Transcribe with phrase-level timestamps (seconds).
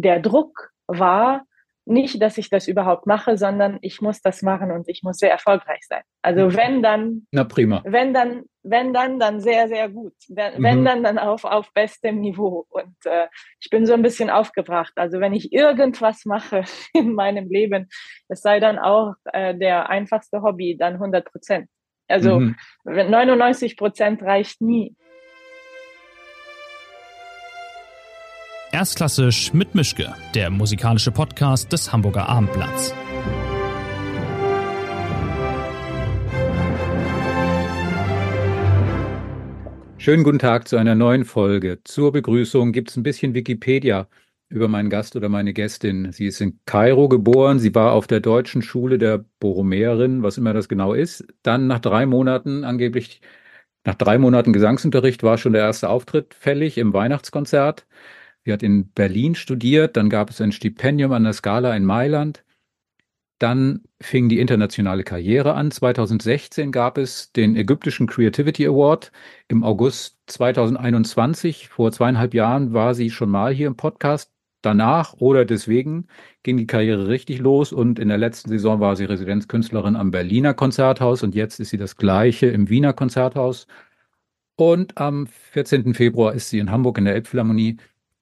[0.00, 1.44] der Druck war,
[1.86, 5.30] nicht, dass ich das überhaupt mache, sondern ich muss das machen und ich muss sehr
[5.30, 6.02] erfolgreich sein.
[6.22, 6.56] Also mhm.
[6.56, 10.14] wenn dann, na prima, wenn dann, wenn dann, dann sehr, sehr gut.
[10.28, 10.62] Wenn, mhm.
[10.62, 12.66] wenn dann, dann auf auf bestem Niveau.
[12.68, 13.26] Und äh,
[13.60, 14.92] ich bin so ein bisschen aufgebracht.
[14.96, 16.64] Also wenn ich irgendwas mache
[16.94, 17.88] in meinem Leben,
[18.28, 21.68] es sei dann auch äh, der einfachste Hobby, dann 100 Prozent.
[22.08, 22.56] Also mhm.
[22.84, 24.96] 99 Prozent reicht nie.
[28.72, 32.94] Erstklassisch mit Mischke, der musikalische Podcast des Hamburger Abendblatts.
[39.98, 41.80] Schönen guten Tag zu einer neuen Folge.
[41.82, 44.06] Zur Begrüßung gibt es ein bisschen Wikipedia
[44.48, 46.12] über meinen Gast oder meine Gästin.
[46.12, 47.58] Sie ist in Kairo geboren.
[47.58, 51.26] Sie war auf der deutschen Schule der Borromäerin, was immer das genau ist.
[51.42, 53.20] Dann nach drei Monaten, angeblich
[53.84, 57.86] nach drei Monaten Gesangsunterricht, war schon der erste Auftritt fällig im Weihnachtskonzert.
[58.44, 62.44] Sie hat in Berlin studiert, dann gab es ein Stipendium an der Scala in Mailand.
[63.38, 65.70] Dann fing die internationale Karriere an.
[65.70, 69.12] 2016 gab es den ägyptischen Creativity Award.
[69.48, 74.30] Im August 2021, vor zweieinhalb Jahren, war sie schon mal hier im Podcast.
[74.62, 76.06] Danach oder deswegen
[76.42, 80.52] ging die Karriere richtig los und in der letzten Saison war sie Residenzkünstlerin am Berliner
[80.52, 83.66] Konzerthaus und jetzt ist sie das gleiche im Wiener Konzerthaus.
[84.56, 85.94] Und am 14.
[85.94, 87.78] Februar ist sie in Hamburg in der Elbphilharmonie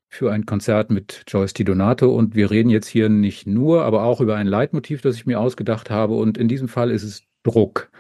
[0.08, 2.14] für ein Konzert mit Joyce Di Donato.
[2.14, 5.40] Und wir reden jetzt hier nicht nur, aber auch über ein Leitmotiv, das ich mir
[5.40, 6.14] ausgedacht habe.
[6.14, 7.90] Und in diesem Fall ist es Druck.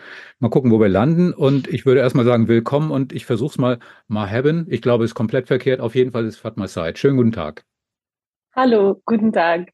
[0.40, 1.32] Mal gucken, wo wir landen.
[1.32, 2.90] Und ich würde erstmal sagen, willkommen.
[2.90, 3.78] Und ich versuche es mal.
[4.08, 4.66] Maheben.
[4.68, 5.80] Ich glaube, es ist komplett verkehrt.
[5.80, 6.98] Auf jeden Fall ist Fatma Said.
[6.98, 7.64] Schönen guten Tag.
[8.54, 9.70] Hallo, guten Tag.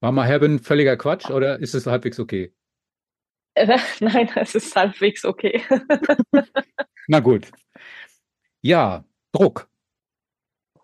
[0.00, 2.52] War Maheben völliger Quatsch oder ist es halbwegs okay?
[4.00, 5.62] Nein, es ist halbwegs okay.
[7.08, 7.50] Na gut.
[8.60, 9.68] Ja, Druck.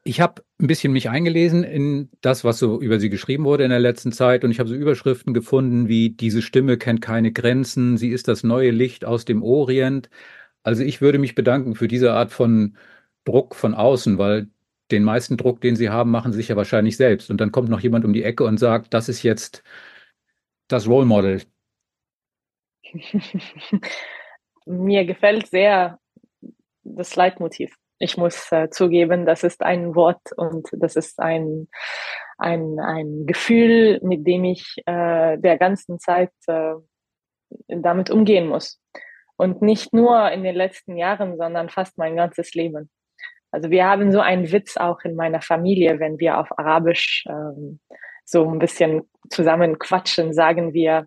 [0.05, 3.71] Ich habe ein bisschen mich eingelesen in das, was so über sie geschrieben wurde in
[3.71, 7.99] der letzten Zeit und ich habe so Überschriften gefunden wie diese Stimme kennt keine Grenzen,
[7.99, 10.09] sie ist das neue Licht aus dem Orient.
[10.63, 12.77] Also ich würde mich bedanken für diese Art von
[13.25, 14.49] Druck von außen, weil
[14.91, 17.31] den meisten Druck, den sie haben, machen sie sich ja wahrscheinlich selbst.
[17.31, 19.63] Und dann kommt noch jemand um die Ecke und sagt, das ist jetzt
[20.69, 21.43] das Role Model.
[24.67, 25.99] Mir gefällt sehr
[26.85, 31.69] das Leitmotiv ich muss äh, zugeben, das ist ein Wort und das ist ein,
[32.37, 36.75] ein, ein Gefühl, mit dem ich äh, der ganzen Zeit äh,
[37.69, 38.81] damit umgehen muss.
[39.37, 42.91] Und nicht nur in den letzten Jahren, sondern fast mein ganzes Leben.
[43.53, 47.79] Also wir haben so einen Witz auch in meiner Familie, wenn wir auf Arabisch ähm,
[48.25, 51.07] so ein bisschen zusammen quatschen, sagen wir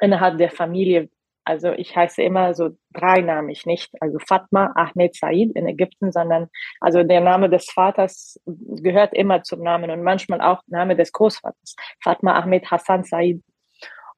[0.00, 1.08] innerhalb der Familie,
[1.44, 6.48] also ich heiße immer so dreinamig, nicht also Fatma Ahmed Said in Ägypten, sondern
[6.80, 11.76] also der Name des Vaters gehört immer zum Namen und manchmal auch Name des Großvaters.
[12.02, 13.42] Fatma Ahmed Hassan Said.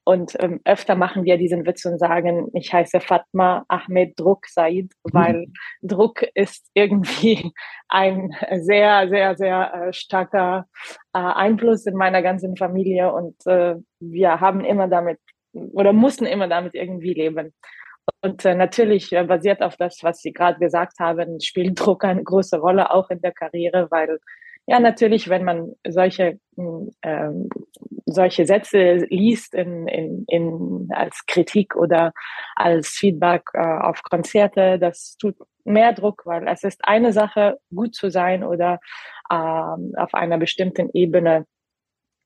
[0.09, 4.93] Und ähm, öfter machen wir diesen Witz und sagen, ich heiße Fatma Ahmed Druck Said,
[5.03, 5.53] weil mhm.
[5.83, 7.53] Druck ist irgendwie
[7.89, 10.67] ein sehr, sehr, sehr äh, starker
[11.13, 15.19] äh, Einfluss in meiner ganzen Familie und äh, wir haben immer damit
[15.73, 17.55] oder mussten immer damit irgendwie leben.
[18.23, 22.23] Und äh, natürlich äh, basiert auf das, was Sie gerade gesagt haben, spielt Druck eine
[22.23, 24.19] große Rolle auch in der Karriere, weil
[24.67, 26.39] ja natürlich, wenn man solche
[27.03, 27.31] äh,
[28.07, 32.13] solche Sätze liest in, in, in als Kritik oder
[32.55, 37.95] als Feedback äh, auf Konzerte, das tut mehr Druck, weil es ist eine Sache, gut
[37.97, 38.79] zu sein oder
[39.29, 41.47] äh, auf einer bestimmten Ebene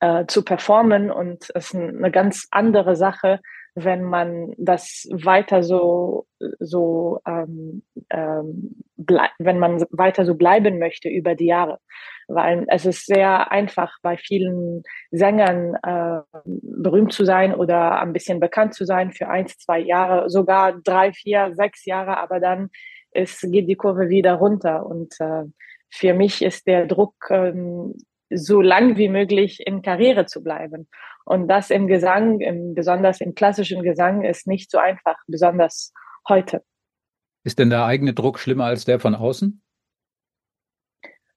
[0.01, 3.41] äh, zu performen und es ist eine ganz andere Sache,
[3.75, 6.27] wenn man das weiter so
[6.59, 8.83] so ähm, ähm,
[9.39, 11.79] wenn man weiter so bleiben möchte über die Jahre,
[12.29, 18.41] weil es ist sehr einfach bei vielen Sängern äh, berühmt zu sein oder ein bisschen
[18.41, 22.71] bekannt zu sein für eins, zwei Jahre, sogar drei, vier, sechs Jahre, aber dann
[23.13, 24.87] ist, geht die Kurve wieder runter.
[24.87, 25.45] Und äh,
[25.91, 27.95] für mich ist der Druck ähm,
[28.31, 30.89] so lang wie möglich in Karriere zu bleiben.
[31.25, 35.93] Und das im Gesang, im, besonders im klassischen Gesang, ist nicht so einfach, besonders
[36.29, 36.63] heute.
[37.45, 39.63] Ist denn der eigene Druck schlimmer als der von außen?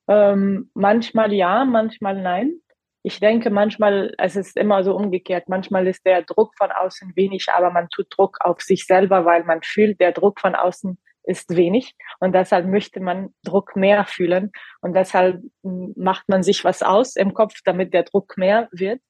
[0.07, 2.59] Ähm, manchmal ja, manchmal nein.
[3.03, 5.49] Ich denke, manchmal, es ist immer so umgekehrt.
[5.49, 9.43] Manchmal ist der Druck von außen wenig, aber man tut Druck auf sich selber, weil
[9.43, 14.51] man fühlt, der Druck von außen ist wenig und deshalb möchte man Druck mehr fühlen
[14.81, 19.01] und deshalb macht man sich was aus im Kopf, damit der Druck mehr wird.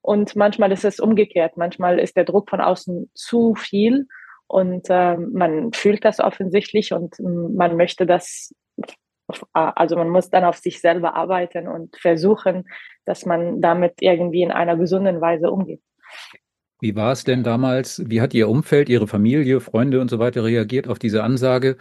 [0.00, 1.56] Und manchmal ist es umgekehrt.
[1.56, 4.06] Manchmal ist der Druck von außen zu viel
[4.46, 8.52] und äh, man fühlt das offensichtlich und man möchte das
[9.52, 12.68] also man muss dann auf sich selber arbeiten und versuchen,
[13.04, 15.82] dass man damit irgendwie in einer gesunden Weise umgeht.
[16.84, 18.02] Wie war es denn damals?
[18.10, 21.78] Wie hat Ihr Umfeld, Ihre Familie, Freunde und so weiter reagiert auf diese Ansage?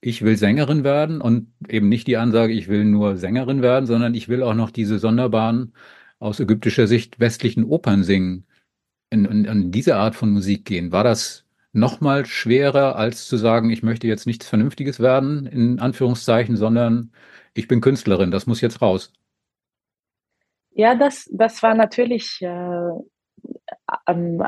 [0.00, 4.14] Ich will Sängerin werden und eben nicht die Ansage, ich will nur Sängerin werden, sondern
[4.14, 5.74] ich will auch noch diese sonderbaren,
[6.20, 8.46] aus ägyptischer Sicht westlichen Opern singen,
[9.10, 10.90] in, in, in diese Art von Musik gehen.
[10.90, 11.44] War das
[11.74, 17.12] noch mal schwerer, als zu sagen, ich möchte jetzt nichts Vernünftiges werden, in Anführungszeichen, sondern
[17.52, 19.12] ich bin Künstlerin, das muss jetzt raus?
[20.70, 22.90] Ja, das, das war natürlich äh,
[24.06, 24.42] ähm,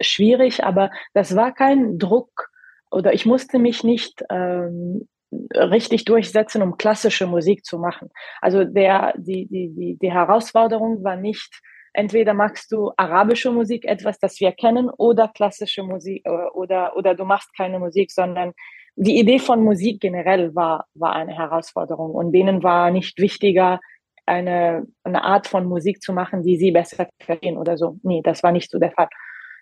[0.00, 2.50] schwierig, aber das war kein Druck
[2.90, 5.08] oder ich musste mich nicht ähm,
[5.54, 8.10] richtig durchsetzen, um klassische Musik zu machen.
[8.40, 11.60] Also der, die, die, die, die Herausforderung war nicht,
[11.92, 17.14] entweder magst du arabische Musik, etwas, das wir kennen, oder klassische Musik äh, oder, oder
[17.14, 18.52] du machst keine Musik, sondern
[18.96, 23.80] die Idee von Musik generell war, war eine Herausforderung und denen war nicht wichtiger,
[24.26, 27.98] eine, eine Art von Musik zu machen, die sie besser verstehen oder so.
[28.02, 29.08] Nee, das war nicht so der Fall.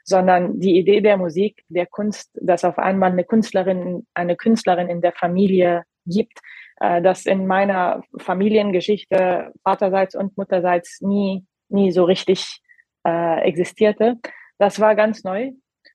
[0.05, 5.01] Sondern die Idee der Musik, der Kunst, dass auf einmal eine Künstlerin, eine Künstlerin in
[5.01, 6.41] der Familie gibt,
[6.81, 12.61] äh, das in meiner Familiengeschichte vaterseits und mutterseits nie, nie so richtig
[13.07, 14.17] äh, existierte.
[14.59, 15.53] Das war ganz neu.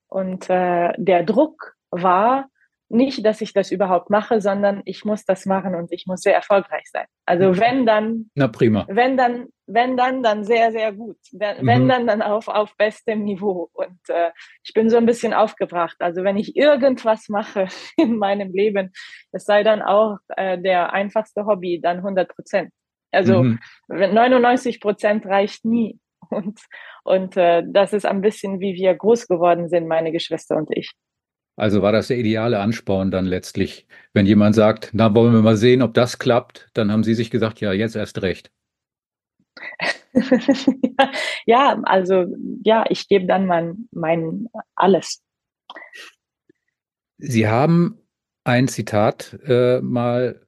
[0.08, 2.50] Und äh, der Druck war,
[2.90, 6.34] nicht, dass ich das überhaupt mache, sondern ich muss das machen und ich muss sehr
[6.34, 7.06] erfolgreich sein.
[7.26, 7.60] Also mhm.
[7.60, 11.18] wenn dann, na prima, wenn dann, wenn dann, dann sehr, sehr gut.
[11.32, 11.68] Wenn, mhm.
[11.68, 13.70] wenn dann, dann auf auf bestem Niveau.
[13.74, 14.32] Und äh,
[14.64, 15.98] ich bin so ein bisschen aufgebracht.
[16.00, 18.92] Also wenn ich irgendwas mache in meinem Leben,
[19.32, 22.72] es sei dann auch äh, der einfachste Hobby, dann 100 Prozent.
[23.12, 23.60] Also mhm.
[23.88, 26.00] 99 Prozent reicht nie.
[26.32, 26.60] Und
[27.04, 30.92] und äh, das ist ein bisschen, wie wir groß geworden sind, meine Geschwister und ich.
[31.60, 35.58] Also war das der ideale Ansporn dann letztlich, wenn jemand sagt, na wollen wir mal
[35.58, 38.50] sehen, ob das klappt, dann haben Sie sich gesagt, ja, jetzt erst recht.
[41.46, 42.26] ja, also
[42.64, 45.22] ja, ich gebe dann mein, mein alles.
[47.18, 48.00] Sie haben
[48.46, 50.40] ein Zitat äh, mal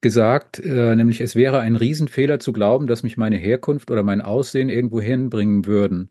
[0.00, 4.20] gesagt, äh, nämlich es wäre ein Riesenfehler zu glauben, dass mich meine Herkunft oder mein
[4.20, 6.10] Aussehen irgendwo hinbringen würden.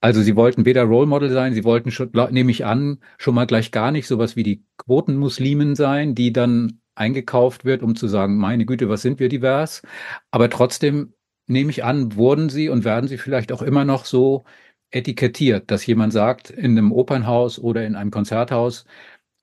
[0.00, 3.46] Also Sie wollten weder Role Model sein, Sie wollten schon, nehme ich an, schon mal
[3.46, 8.36] gleich gar nicht sowas wie die Quotenmuslimen sein, die dann eingekauft wird, um zu sagen,
[8.38, 9.82] meine Güte, was sind wir divers?
[10.30, 11.14] Aber trotzdem
[11.46, 14.44] nehme ich an, wurden Sie und werden Sie vielleicht auch immer noch so
[14.90, 18.86] etikettiert, dass jemand sagt, in einem Opernhaus oder in einem Konzerthaus,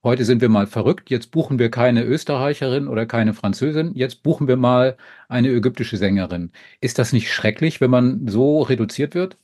[0.04, 4.48] heute sind wir mal verrückt, jetzt buchen wir keine Österreicherin oder keine Französin, jetzt buchen
[4.48, 4.98] wir mal
[5.30, 6.52] eine ägyptische Sängerin.
[6.82, 9.38] Ist das nicht schrecklich, wenn man so reduziert wird?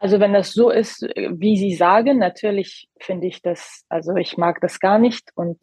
[0.00, 4.60] Also wenn das so ist, wie Sie sagen, natürlich finde ich das, also ich mag
[4.62, 5.58] das gar nicht und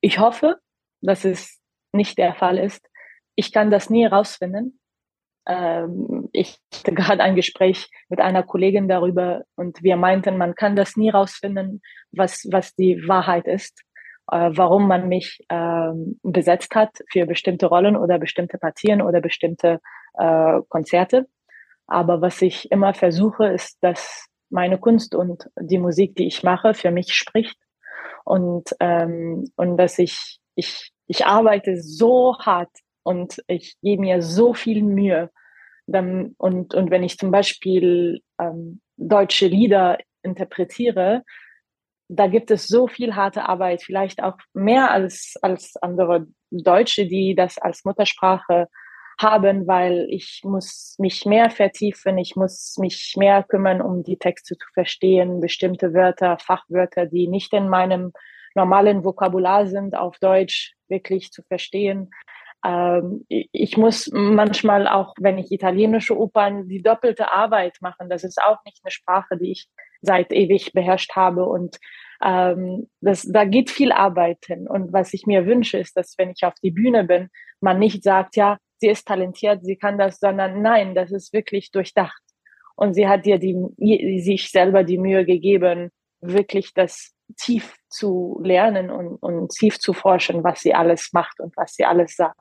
[0.00, 0.56] ich hoffe,
[1.02, 1.60] dass es
[1.92, 2.88] nicht der Fall ist.
[3.34, 4.80] Ich kann das nie herausfinden.
[5.46, 10.74] Ähm, ich hatte gerade ein Gespräch mit einer Kollegin darüber und wir meinten, man kann
[10.74, 11.82] das nie herausfinden,
[12.12, 13.82] was, was die Wahrheit ist,
[14.32, 19.80] äh, warum man mich ähm, besetzt hat für bestimmte Rollen oder bestimmte Partien oder bestimmte
[20.14, 21.26] äh, Konzerte.
[21.86, 26.74] Aber was ich immer versuche, ist, dass meine Kunst und die Musik, die ich mache,
[26.74, 27.56] für mich spricht
[28.24, 32.70] und ähm, und dass ich ich ich arbeite so hart
[33.02, 35.30] und ich gebe mir so viel Mühe.
[35.86, 41.22] Dann, und und wenn ich zum Beispiel ähm, deutsche Lieder interpretiere,
[42.08, 47.34] da gibt es so viel harte Arbeit, vielleicht auch mehr als als andere Deutsche, die
[47.36, 48.68] das als Muttersprache
[49.18, 54.56] haben, weil ich muss mich mehr vertiefen, ich muss mich mehr kümmern, um die Texte
[54.56, 58.12] zu verstehen, bestimmte Wörter, Fachwörter, die nicht in meinem
[58.54, 62.10] normalen Vokabular sind, auf Deutsch wirklich zu verstehen.
[62.64, 68.08] Ähm, ich muss manchmal auch, wenn ich italienische Opern, die doppelte Arbeit machen.
[68.08, 69.68] Das ist auch nicht eine Sprache, die ich
[70.02, 71.78] seit ewig beherrscht habe und
[72.22, 74.68] ähm, das, da geht viel Arbeit hin.
[74.68, 77.28] Und was ich mir wünsche, ist, dass wenn ich auf die Bühne bin,
[77.60, 81.70] man nicht sagt, ja, sie ist talentiert, sie kann das, sondern nein, das ist wirklich
[81.70, 82.22] durchdacht.
[82.74, 85.90] Und sie hat dir die, sich selber die Mühe gegeben,
[86.20, 91.56] wirklich das tief zu lernen und, und tief zu forschen, was sie alles macht und
[91.56, 92.40] was sie alles sagt.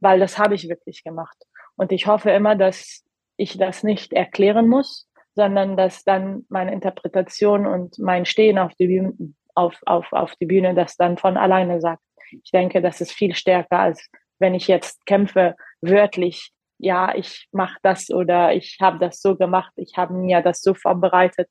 [0.00, 1.36] Weil das habe ich wirklich gemacht.
[1.76, 3.04] Und ich hoffe immer, dass
[3.36, 8.86] ich das nicht erklären muss, sondern dass dann meine Interpretation und mein Stehen auf die
[8.86, 9.14] Bühne,
[9.54, 12.02] auf, auf, auf die Bühne das dann von alleine sagt.
[12.30, 14.08] Ich denke, das ist viel stärker als
[14.40, 19.72] wenn ich jetzt kämpfe, wörtlich, ja, ich mache das oder ich habe das so gemacht,
[19.76, 21.48] ich habe mir das so vorbereitet,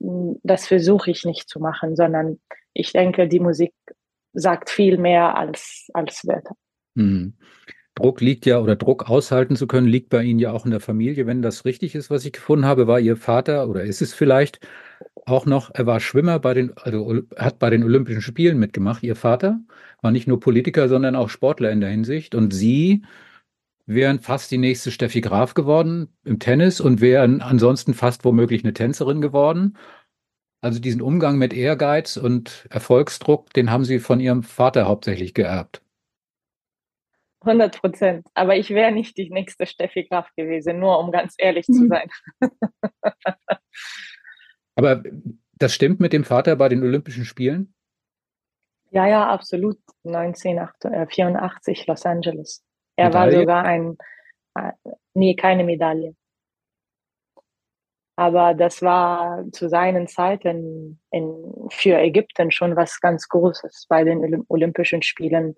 [0.00, 2.40] hm, das versuche ich nicht zu machen, sondern
[2.74, 3.74] ich denke, die Musik
[4.32, 6.54] sagt viel mehr als, als Wörter.
[6.96, 7.34] Hm.
[7.94, 10.80] Druck liegt ja oder Druck aushalten zu können, liegt bei Ihnen ja auch in der
[10.80, 11.26] Familie.
[11.26, 14.60] Wenn das richtig ist, was ich gefunden habe, war Ihr Vater oder ist es vielleicht
[15.26, 19.02] auch noch, er war Schwimmer bei den, also hat bei den Olympischen Spielen mitgemacht.
[19.02, 19.60] Ihr Vater
[20.00, 22.34] war nicht nur Politiker, sondern auch Sportler in der Hinsicht.
[22.34, 23.02] Und Sie
[23.86, 28.72] wären fast die nächste Steffi Graf geworden im Tennis und wären ansonsten fast womöglich eine
[28.72, 29.76] Tänzerin geworden.
[30.60, 35.82] Also diesen Umgang mit Ehrgeiz und Erfolgsdruck, den haben Sie von Ihrem Vater hauptsächlich geerbt.
[37.40, 38.26] 100 Prozent.
[38.34, 41.88] Aber ich wäre nicht die nächste Steffi Graf gewesen, nur um ganz ehrlich zu mhm.
[41.88, 42.10] sein.
[44.74, 45.02] Aber
[45.54, 47.74] das stimmt mit dem Vater bei den Olympischen Spielen?
[48.90, 49.78] Ja, ja, absolut.
[50.04, 52.62] 1984 Los Angeles.
[52.96, 53.32] Er Medaille?
[53.32, 53.96] war sogar ein,
[54.54, 54.72] äh,
[55.14, 56.14] nee, keine Medaille.
[58.16, 64.44] Aber das war zu seinen Zeiten in, für Ägypten schon was ganz Großes, bei den
[64.48, 65.56] Olympischen Spielen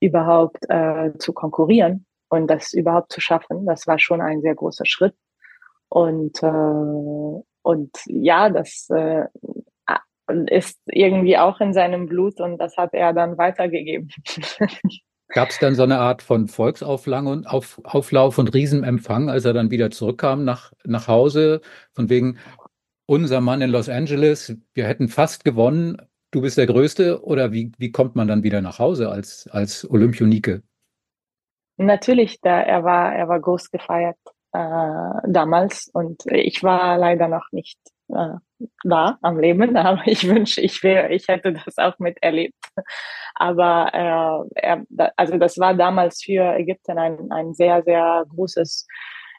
[0.00, 3.66] überhaupt äh, zu konkurrieren und das überhaupt zu schaffen.
[3.66, 5.14] Das war schon ein sehr großer Schritt.
[5.90, 9.24] Und, äh, und ja, das äh,
[10.46, 14.10] ist irgendwie auch in seinem Blut und das hat er dann weitergegeben.
[15.28, 19.70] Gab es dann so eine Art von Volksauflauf auf, Auflauf und Riesenempfang, als er dann
[19.70, 21.60] wieder zurückkam nach, nach Hause,
[21.92, 22.38] von wegen
[23.06, 25.96] unser Mann in Los Angeles, wir hätten fast gewonnen,
[26.32, 29.88] du bist der Größte, oder wie, wie kommt man dann wieder nach Hause als, als
[29.88, 30.62] Olympionike?
[31.76, 34.18] Natürlich, da, er war, er war groß gefeiert
[34.52, 37.78] äh, damals und ich war leider noch nicht
[38.08, 38.34] äh,
[38.84, 42.54] da am Leben, aber ich wünsche, ich wäre, ich hätte das auch miterlebt.
[43.34, 43.90] Aber
[44.54, 44.84] äh, er,
[45.16, 48.86] also das war damals für Ägypten ein, ein sehr, sehr großes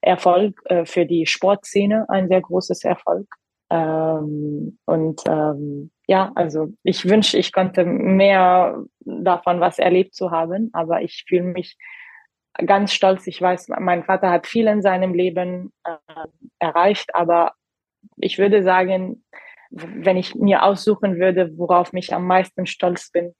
[0.01, 3.27] Erfolg, äh, für die Sportszene ein sehr großes Erfolg.
[3.69, 10.69] Ähm, und ähm, ja, also ich wünsche, ich konnte mehr davon was erlebt zu haben,
[10.73, 11.77] aber ich fühle mich
[12.65, 13.27] ganz stolz.
[13.27, 15.91] Ich weiß, mein Vater hat viel in seinem Leben äh,
[16.59, 17.53] erreicht, aber
[18.17, 19.23] ich würde sagen,
[19.69, 23.33] wenn ich mir aussuchen würde, worauf ich am meisten stolz bin,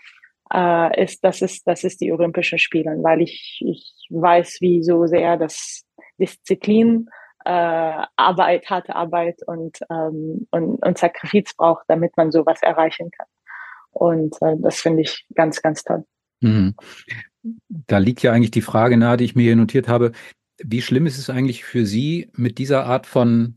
[0.54, 5.08] äh, ist, das ist, das ist die Olympischen Spiele, weil ich, ich weiß, wie so
[5.08, 5.86] sehr das
[6.20, 7.10] Disziplin,
[7.46, 13.28] äh, Arbeit, harte Arbeit und, ähm, und, und Sakrifiz braucht, damit man sowas erreichen kann.
[13.92, 16.06] Und äh, das finde ich ganz, ganz toll.
[16.42, 16.76] Mhm.
[17.88, 20.12] Da liegt ja eigentlich die Frage nahe, die ich mir hier notiert habe.
[20.64, 23.56] Wie schlimm ist es eigentlich für Sie, mit dieser Art von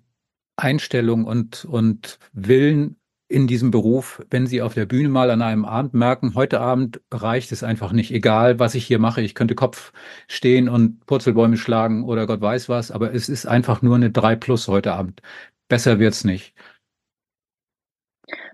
[0.56, 2.96] Einstellung und, und Willen
[3.28, 7.00] in diesem Beruf, wenn Sie auf der Bühne mal an einem Abend merken, heute Abend
[7.10, 9.92] reicht es einfach nicht, egal was ich hier mache, ich könnte Kopf
[10.28, 14.36] stehen und Purzelbäume schlagen oder Gott weiß was, aber es ist einfach nur eine 3
[14.36, 15.20] plus heute Abend.
[15.68, 16.54] Besser wird's nicht.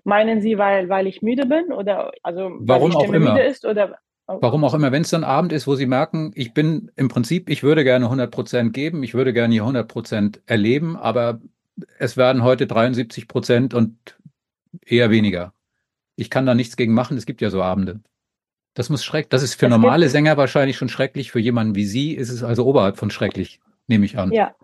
[0.05, 3.67] Meinen Sie, weil, weil ich müde bin oder also Warum weil die Stimme müde ist
[3.67, 3.99] oder.
[4.41, 7.51] Warum auch immer, wenn es dann Abend ist, wo Sie merken, ich bin im Prinzip,
[7.51, 11.41] ich würde gerne 100 Prozent geben, ich würde gerne hier 100 Prozent erleben, aber
[11.99, 14.19] es werden heute 73 Prozent und
[14.85, 15.53] eher weniger.
[16.17, 17.17] Ich kann da nichts gegen machen.
[17.17, 18.01] Es gibt ja so Abende.
[18.75, 19.31] Das muss schrecklich.
[19.31, 21.33] Das ist für es normale Sänger wahrscheinlich schon schrecklich.
[21.33, 24.31] Für jemanden wie Sie ist es also oberhalb von schrecklich, nehme ich an.
[24.33, 24.55] Ja.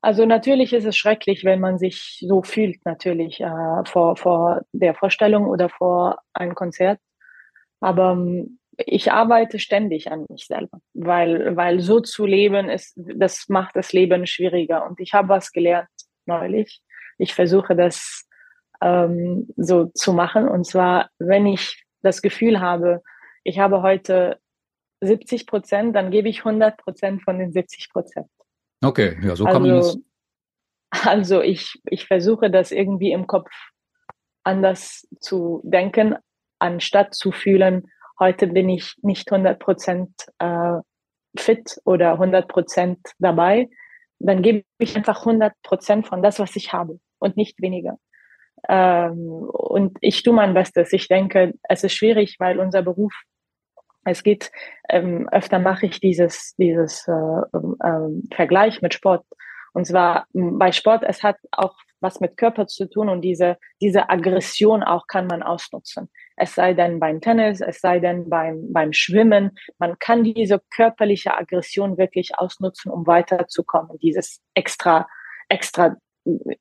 [0.00, 4.94] Also natürlich ist es schrecklich, wenn man sich so fühlt, natürlich äh, vor, vor der
[4.94, 7.00] Vorstellung oder vor einem Konzert.
[7.80, 13.48] Aber ähm, ich arbeite ständig an mich selber, weil, weil so zu leben ist, das
[13.48, 14.86] macht das Leben schwieriger.
[14.86, 15.88] Und ich habe was gelernt
[16.26, 16.82] neulich.
[17.18, 18.26] Ich versuche das
[18.82, 20.48] ähm, so zu machen.
[20.48, 23.02] Und zwar, wenn ich das Gefühl habe,
[23.44, 24.38] ich habe heute
[25.00, 28.28] 70 Prozent, dann gebe ich 100 Prozent von den 70 Prozent.
[28.84, 29.98] Okay, ja, so kann also, man das.
[31.06, 33.50] Also ich, ich versuche das irgendwie im Kopf
[34.44, 36.16] anders zu denken,
[36.58, 40.78] anstatt zu fühlen, heute bin ich nicht 100 Prozent äh,
[41.36, 43.68] fit oder 100 Prozent dabei,
[44.18, 47.98] dann gebe ich einfach 100 Prozent von das, was ich habe und nicht weniger.
[48.68, 50.92] Ähm, und ich tue mein Bestes.
[50.92, 53.12] Ich denke, es ist schwierig, weil unser Beruf,
[54.04, 54.50] es geht,
[54.88, 59.24] ähm, öfter mache ich dieses, dieses äh, äh, Vergleich mit Sport.
[59.72, 64.08] Und zwar bei Sport, es hat auch was mit Körper zu tun und diese, diese
[64.08, 66.08] Aggression auch kann man ausnutzen.
[66.36, 69.58] Es sei denn beim Tennis, es sei denn beim, beim Schwimmen.
[69.78, 75.08] Man kann diese körperliche Aggression wirklich ausnutzen, um weiterzukommen, dieses extra,
[75.48, 75.96] extra,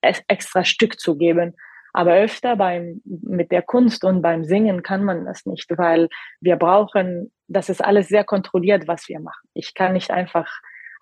[0.01, 1.55] extra Stück zu geben.
[1.91, 6.09] Aber öfter beim, mit der Kunst und beim Singen kann man das nicht, weil
[6.41, 9.47] wir brauchen, das ist alles sehr kontrolliert, was wir machen.
[9.53, 10.49] Ich kann nicht einfach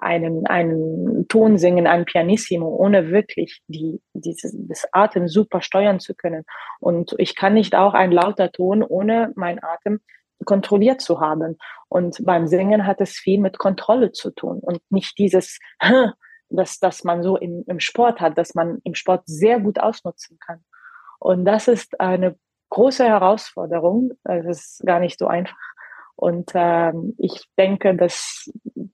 [0.03, 6.13] einen, einen Ton singen, ein Pianissimo, ohne wirklich die, dieses, das Atem super steuern zu
[6.15, 6.43] können.
[6.79, 10.00] Und ich kann nicht auch ein lauter Ton, ohne mein Atem
[10.45, 11.57] kontrolliert zu haben.
[11.89, 15.60] Und beim Singen hat es viel mit Kontrolle zu tun und nicht dieses,
[16.50, 20.38] das, das man so im, im Sport hat, dass man im Sport sehr gut ausnutzen
[20.39, 20.63] kann.
[21.19, 22.36] Und das ist eine
[22.69, 24.12] große Herausforderung.
[24.24, 25.55] Es ist gar nicht so einfach.
[26.15, 28.51] Und ähm, ich denke, dass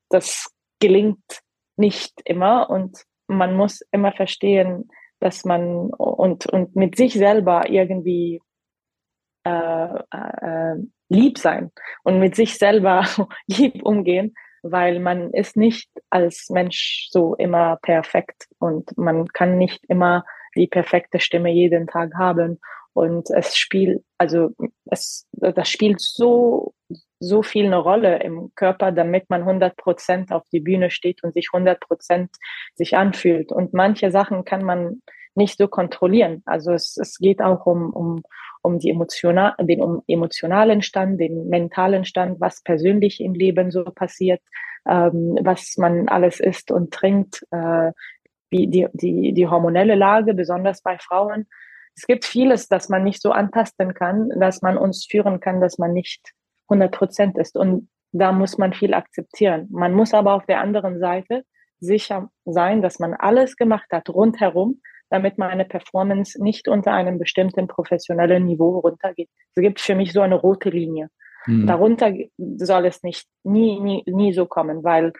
[0.09, 1.41] das gelingt
[1.77, 8.41] nicht immer und man muss immer verstehen, dass man und, und mit sich selber irgendwie
[9.43, 10.75] äh, äh,
[11.09, 11.71] lieb sein
[12.03, 13.05] und mit sich selber
[13.47, 19.83] lieb umgehen, weil man ist nicht als Mensch so immer perfekt und man kann nicht
[19.87, 22.59] immer die perfekte Stimme jeden Tag haben.
[22.99, 24.49] Und es spielt, also
[24.91, 26.73] es, das spielt so,
[27.21, 31.33] so viel eine Rolle im Körper, damit man 100 Prozent auf die Bühne steht und
[31.33, 32.29] sich 100 Prozent
[32.75, 33.53] sich anfühlt.
[33.53, 35.01] Und manche Sachen kann man
[35.33, 36.43] nicht so kontrollieren.
[36.45, 38.21] Also es, es geht auch um, um,
[38.63, 43.85] um die emotional, den um emotionalen Stand, den mentalen Stand, was persönlich im Leben so
[43.85, 44.41] passiert,
[44.85, 47.93] ähm, was man alles isst und trinkt, äh,
[48.49, 51.47] wie die, die, die hormonelle Lage, besonders bei Frauen.
[51.99, 55.77] Es gibt vieles, das man nicht so antasten kann, dass man uns führen kann, dass
[55.77, 56.31] man nicht
[56.69, 57.57] 100 Prozent ist.
[57.57, 59.67] Und da muss man viel akzeptieren.
[59.69, 61.43] Man muss aber auf der anderen Seite
[61.81, 64.79] sicher sein, dass man alles gemacht hat rundherum,
[65.09, 69.29] damit meine Performance nicht unter einem bestimmten professionellen Niveau runtergeht.
[69.55, 71.09] Es gibt für mich so eine rote Linie.
[71.47, 71.67] Mhm.
[71.67, 75.11] Darunter soll es nicht nie, nie, nie so kommen, weil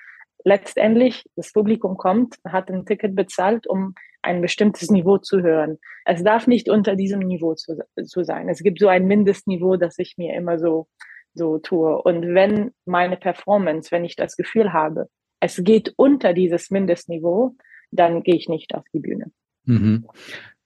[0.45, 5.79] letztendlich das Publikum kommt, hat ein Ticket bezahlt, um ein bestimmtes Niveau zu hören.
[6.05, 8.49] Es darf nicht unter diesem Niveau zu, zu sein.
[8.49, 10.87] Es gibt so ein Mindestniveau, das ich mir immer so,
[11.33, 12.01] so tue.
[12.01, 15.07] Und wenn meine Performance, wenn ich das Gefühl habe,
[15.39, 17.55] es geht unter dieses Mindestniveau,
[17.91, 19.31] dann gehe ich nicht auf die Bühne.
[19.65, 20.07] Mhm.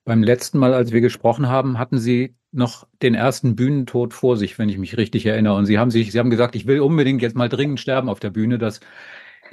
[0.05, 4.59] Beim letzten Mal, als wir gesprochen haben, hatten Sie noch den ersten Bühnentod vor sich,
[4.59, 5.55] wenn ich mich richtig erinnere.
[5.55, 8.19] Und Sie haben sich, Sie haben gesagt, ich will unbedingt jetzt mal dringend sterben auf
[8.19, 8.57] der Bühne.
[8.57, 8.81] Das,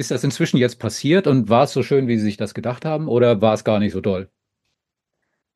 [0.00, 2.84] ist das inzwischen jetzt passiert und war es so schön, wie Sie sich das gedacht
[2.84, 4.30] haben, oder war es gar nicht so doll?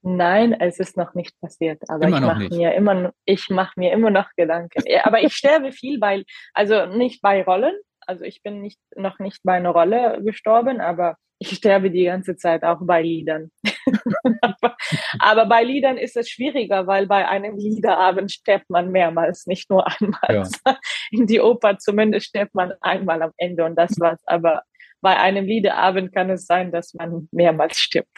[0.02, 3.90] Nein, es ist noch nicht passiert, aber immer ich mache mir immer, ich mache mir
[3.92, 4.83] immer noch Gedanken.
[5.02, 7.74] aber ich sterbe viel bei, also nicht bei Rollen,
[8.07, 12.37] also ich bin nicht, noch nicht bei einer Rolle gestorben, aber ich sterbe die ganze
[12.37, 13.51] Zeit auch bei Liedern.
[15.19, 19.87] aber bei Liedern ist es schwieriger, weil bei einem Liederabend stirbt man mehrmals, nicht nur
[19.87, 20.49] einmal.
[20.64, 20.77] Ja.
[21.11, 24.23] In die Oper zumindest stirbt man einmal am Ende und das war's.
[24.27, 24.62] Aber
[25.05, 28.09] bei einem Liederabend kann es sein, dass man mehrmals stirbt.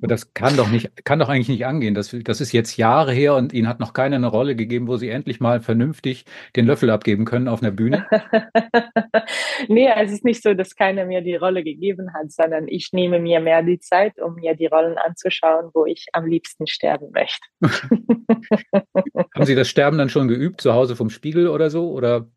[0.00, 1.94] Das kann doch nicht, kann doch eigentlich nicht angehen.
[1.94, 4.96] Das, das ist jetzt Jahre her und Ihnen hat noch keiner eine Rolle gegeben, wo
[4.96, 6.24] Sie endlich mal vernünftig
[6.56, 8.06] den Löffel abgeben können auf einer Bühne.
[9.68, 13.18] nee, es ist nicht so, dass keiner mir die Rolle gegeben hat, sondern ich nehme
[13.18, 17.46] mir mehr die Zeit, um mir die Rollen anzuschauen, wo ich am liebsten sterben möchte.
[19.34, 21.90] Haben Sie das Sterben dann schon geübt, zu Hause vom Spiegel oder so?
[21.90, 22.30] Oder?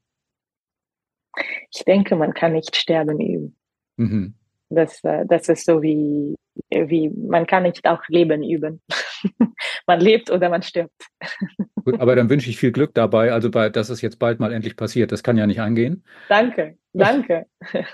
[1.74, 3.57] Ich denke, man kann nicht sterben üben.
[3.98, 4.34] Mhm.
[4.70, 6.36] Das, äh, das ist so wie,
[6.70, 8.82] wie, man kann nicht auch Leben üben.
[9.88, 11.08] man lebt oder man stirbt.
[11.86, 14.52] Gut, aber dann wünsche ich viel Glück dabei, also bei, dass es jetzt bald mal
[14.52, 15.12] endlich passiert.
[15.12, 16.04] Das kann ja nicht angehen.
[16.30, 17.46] Danke, danke.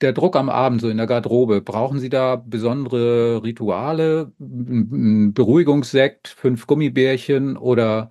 [0.00, 6.66] Der Druck am Abend, so in der Garderobe, brauchen Sie da besondere Rituale, Beruhigungssekt, fünf
[6.66, 8.10] Gummibärchen oder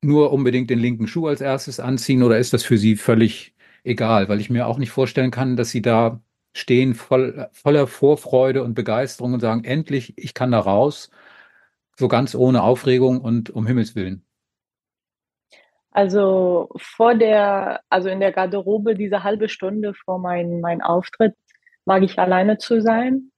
[0.00, 3.55] nur unbedingt den linken Schuh als erstes anziehen oder ist das für Sie völlig
[3.86, 4.28] egal?
[4.28, 6.20] Weil ich mir auch nicht vorstellen kann, dass Sie da
[6.52, 11.10] stehen voll, voller Vorfreude und Begeisterung und sagen, endlich, ich kann da raus,
[11.96, 14.24] so ganz ohne Aufregung und um Himmels Willen?
[15.90, 21.34] Also vor der, also in der Garderobe diese halbe Stunde vor meinem mein Auftritt
[21.86, 23.30] mag ich alleine zu sein.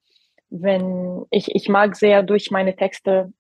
[0.51, 3.33] Wenn ich, ich mag sehr durch meine Texte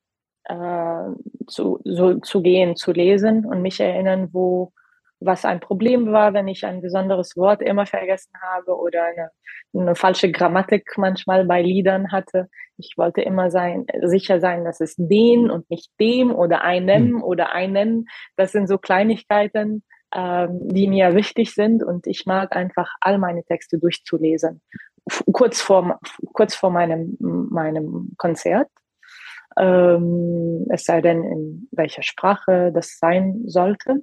[0.44, 1.08] äh,
[1.48, 4.72] zu, so, zu gehen, zu lesen und mich erinnern, wo
[5.20, 9.30] was ein Problem war, wenn ich ein besonderes Wort immer vergessen habe oder eine,
[9.74, 12.48] eine falsche Grammatik manchmal bei Liedern hatte.
[12.76, 17.22] Ich wollte immer sein, sicher sein, dass es den und nicht dem oder einem mhm.
[17.22, 18.06] oder einen.
[18.36, 19.82] Das sind so Kleinigkeiten,
[20.14, 24.62] ähm, die mir wichtig sind und ich mag einfach all meine Texte durchzulesen.
[25.32, 25.98] Kurz vor,
[26.32, 28.68] kurz vor meinem, meinem Konzert.
[29.58, 34.02] Ähm, es sei denn, in welcher Sprache das sein sollte.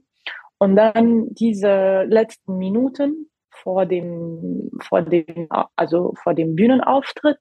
[0.58, 7.39] Und dann diese letzten Minuten vor dem, vor dem, also vor dem Bühnenauftritt,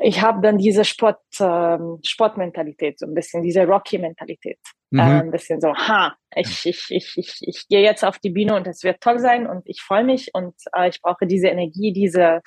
[0.00, 4.58] ich habe dann diese Sport, äh, Sportmentalität, so ein bisschen diese Rocky-Mentalität.
[4.90, 5.00] Mhm.
[5.00, 8.54] Äh, ein bisschen so, ha, ich, ich, ich, ich, ich gehe jetzt auf die Bühne
[8.54, 11.92] und es wird toll sein und ich freue mich und äh, ich brauche diese Energie,
[11.92, 12.42] diese,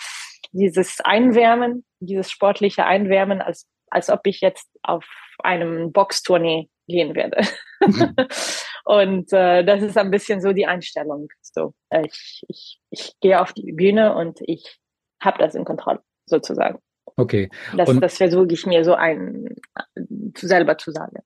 [0.53, 5.05] dieses Einwärmen, dieses sportliche Einwärmen, als, als ob ich jetzt auf
[5.43, 7.45] einem Boxtournee gehen werde.
[7.85, 8.15] Mhm.
[8.85, 11.27] und äh, das ist ein bisschen so die Einstellung.
[11.41, 14.79] So, ich, ich, ich gehe auf die Bühne und ich
[15.21, 16.79] habe das in Kontrolle, sozusagen.
[17.17, 17.49] Okay.
[17.75, 19.55] Das, das versuche ich mir so ein,
[20.35, 21.17] selber zu sagen.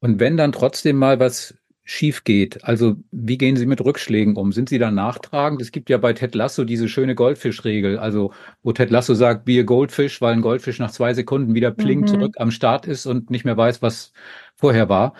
[0.00, 1.54] Und wenn dann trotzdem mal was
[1.86, 4.52] schief geht, also wie gehen Sie mit Rückschlägen um?
[4.52, 5.60] Sind Sie dann nachtragend?
[5.60, 8.32] Es gibt ja bei Ted Lasso diese schöne Goldfischregel, also
[8.62, 12.06] wo Ted Lasso sagt, wie Goldfisch, weil ein Goldfisch nach zwei Sekunden wieder pling mhm.
[12.06, 14.12] zurück am Start ist und nicht mehr weiß, was
[14.54, 15.14] vorher war.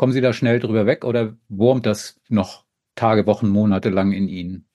[0.00, 4.28] Kommen Sie da schnell drüber weg oder wurmt das noch Tage, Wochen, Monate lang in
[4.28, 4.66] Ihnen?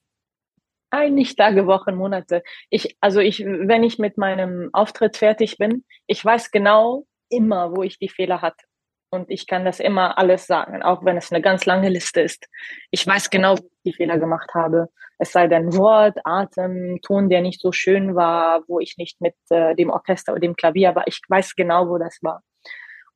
[0.91, 2.43] Eigentlich Tage, Wochen, Monate.
[2.69, 7.81] Ich, also ich, wenn ich mit meinem Auftritt fertig bin, ich weiß genau immer, wo
[7.81, 8.67] ich die Fehler hatte.
[9.09, 12.47] Und ich kann das immer alles sagen, auch wenn es eine ganz lange Liste ist.
[12.91, 14.89] Ich weiß genau, wo ich die Fehler gemacht habe.
[15.17, 19.33] Es sei denn Wort, Atem, Ton, der nicht so schön war, wo ich nicht mit
[19.49, 21.07] äh, dem Orchester oder dem Klavier war.
[21.07, 22.43] Ich weiß genau, wo das war.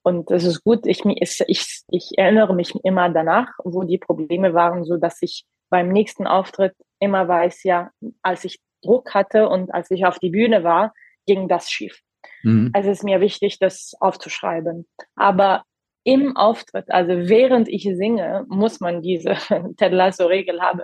[0.10, 4.84] Und es ist gut, ich, ich, ich erinnere mich immer danach, wo die Probleme waren,
[4.84, 7.92] so dass ich beim nächsten Auftritt immer weiß, ja,
[8.24, 10.96] als ich Druck hatte und als ich auf die Bühne war,
[11.28, 12.02] ging das schief.
[12.42, 12.72] Mhm.
[12.74, 14.88] Also es ist mir wichtig, das aufzuschreiben.
[15.16, 15.64] Aber
[16.04, 19.36] im Auftritt, also während ich singe, muss man diese
[19.78, 20.82] Ted Lasso-Regel haben.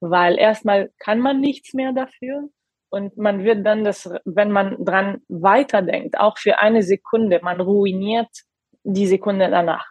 [0.00, 2.48] Weil erstmal kann man nichts mehr dafür.
[2.90, 8.30] Und man wird dann das, wenn man dran weiterdenkt, auch für eine Sekunde, man ruiniert
[8.84, 9.86] die Sekunde danach.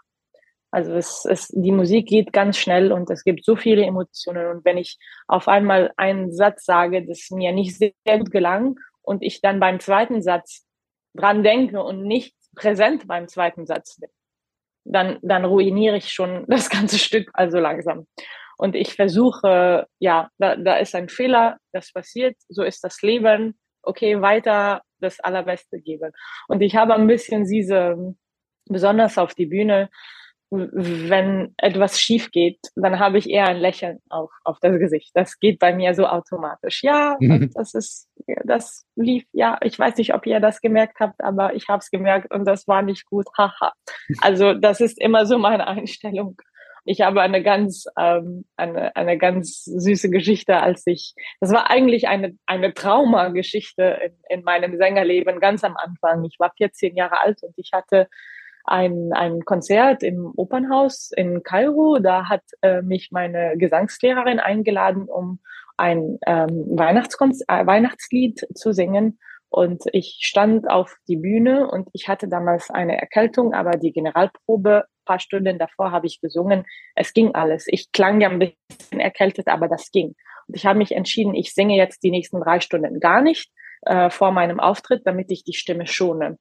[0.72, 4.48] Also es, es, die Musik geht ganz schnell und es gibt so viele Emotionen.
[4.48, 9.22] Und wenn ich auf einmal einen Satz sage, das mir nicht sehr gut gelang und
[9.22, 10.66] ich dann beim zweiten Satz
[11.14, 14.10] dran denke und nicht präsent beim zweiten Satz bin,
[14.84, 18.08] dann, dann ruiniere ich schon das ganze Stück also langsam.
[18.58, 23.60] Und ich versuche, ja, da, da ist ein Fehler, das passiert, so ist das Leben,
[23.84, 26.14] okay, weiter das Allerbeste geben.
[26.48, 28.16] Und ich habe ein bisschen diese,
[28.66, 29.90] besonders auf die Bühne,
[30.54, 35.12] wenn etwas schief geht, dann habe ich eher ein Lächeln auf, auf das Gesicht.
[35.16, 36.84] Das geht bei mir so automatisch.
[36.84, 37.52] Ja, mhm.
[37.56, 38.08] das ist,
[38.44, 41.90] das lief, ja, ich weiß nicht, ob ihr das gemerkt habt, aber ich habe es
[41.90, 43.26] gemerkt und das war nicht gut.
[43.38, 43.74] Haha.
[44.22, 46.40] also das ist immer so meine Einstellung.
[46.86, 52.10] Ich habe eine ganz, ähm, eine, eine ganz süße Geschichte, als ich, das war eigentlich
[52.10, 56.26] eine, eine Traumageschichte in, in meinem Sängerleben ganz am Anfang.
[56.26, 58.08] Ich war 14 Jahre alt und ich hatte
[58.64, 62.00] ein, ein Konzert im Opernhaus in Kairo.
[62.00, 65.40] Da hat äh, mich meine Gesangslehrerin eingeladen, um
[65.78, 69.20] ein ähm, Weihnachtskonz äh, Weihnachtslied zu singen.
[69.50, 74.86] Und ich stand auf die Bühne und ich hatte damals eine Erkältung, aber die Generalprobe,
[75.06, 76.66] paar Stunden davor habe ich gesungen.
[76.96, 77.66] Es ging alles.
[77.68, 80.16] Ich klang ja ein bisschen erkältet, aber das ging.
[80.48, 83.52] Und ich habe mich entschieden, ich singe jetzt die nächsten drei Stunden gar nicht
[83.84, 86.38] äh, vor meinem Auftritt, damit ich die Stimme schone.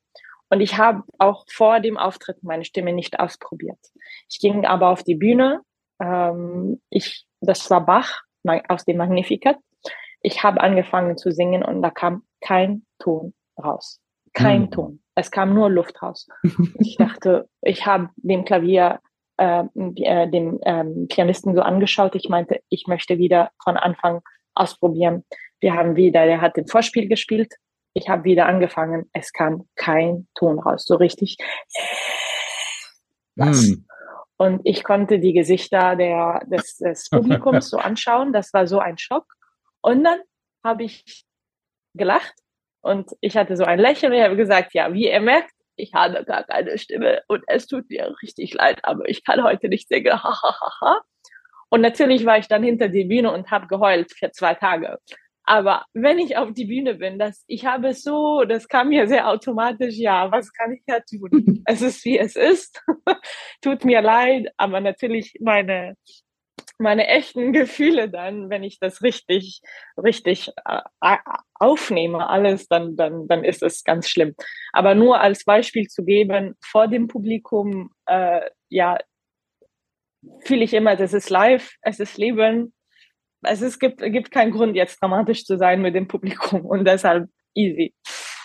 [0.53, 3.79] Und ich habe auch vor dem Auftritt meine Stimme nicht ausprobiert.
[4.29, 5.63] Ich ging aber auf die Bühne.
[5.99, 8.21] Ähm, ich, das war Bach
[8.69, 9.57] aus dem Magnificat.
[10.21, 14.03] Ich habe angefangen zu singen und da kam kein Ton raus.
[14.35, 14.71] Kein mhm.
[14.71, 15.03] Ton.
[15.15, 16.29] Es kam nur Luft raus.
[16.79, 19.01] ich dachte, ich habe dem Klavier,
[19.39, 22.15] äh, äh, dem ähm, Pianisten so angeschaut.
[22.15, 24.21] Ich meinte, ich möchte wieder von Anfang
[24.53, 25.25] ausprobieren.
[25.61, 27.55] Wir haben wieder, der hat den Vorspiel gespielt
[27.95, 31.37] ich habe wieder angefangen, es kam kein Ton raus, so richtig.
[33.37, 33.69] Was?
[33.69, 33.85] Mm.
[34.37, 38.33] Und ich konnte die Gesichter der, des, des Publikums so anschauen.
[38.33, 39.27] Das war so ein Schock.
[39.83, 40.21] Und dann
[40.65, 41.25] habe ich
[41.95, 42.35] gelacht
[42.81, 44.13] und ich hatte so ein Lächeln.
[44.13, 47.89] Ich habe gesagt, ja, wie ihr merkt, ich habe gar keine Stimme und es tut
[47.89, 50.13] mir richtig leid, aber ich kann heute nicht singen.
[51.71, 54.99] und natürlich war ich dann hinter die Bühne und habe geheult für zwei Tage.
[55.45, 59.29] Aber wenn ich auf die Bühne bin, das, ich habe so, das kam mir sehr
[59.29, 61.63] automatisch, ja, was kann ich da tun?
[61.67, 62.81] es ist wie es ist.
[63.61, 65.97] Tut mir leid, aber natürlich meine,
[66.79, 69.63] meine echten Gefühle dann, wenn ich das richtig,
[69.97, 71.17] richtig äh,
[71.55, 74.35] aufnehme, alles, dann, dann, dann ist es ganz schlimm.
[74.73, 78.99] Aber nur als Beispiel zu geben, vor dem Publikum, äh, ja,
[80.41, 82.73] fühle ich immer, das ist live, es ist Leben,
[83.43, 87.29] also es gibt, gibt keinen Grund, jetzt dramatisch zu sein mit dem Publikum und deshalb
[87.55, 87.95] easy.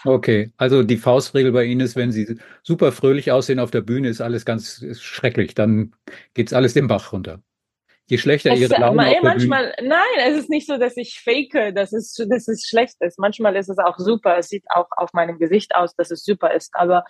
[0.05, 4.10] Okay, also die Faustregel bei Ihnen ist, wenn Sie super fröhlich aussehen auf der Bühne,
[4.10, 5.55] ist alles ganz schrecklich.
[5.55, 5.93] Dann
[6.33, 7.41] geht's alles den Bach runter.
[8.10, 11.75] Je schlechter es, ihre Laune man, Manchmal, nein, es ist nicht so, dass ich fake,
[11.75, 13.19] dass es, dass es schlecht ist.
[13.19, 14.38] Manchmal ist es auch super.
[14.38, 16.73] Es sieht auch auf meinem Gesicht aus, dass es super ist.
[16.73, 17.03] Aber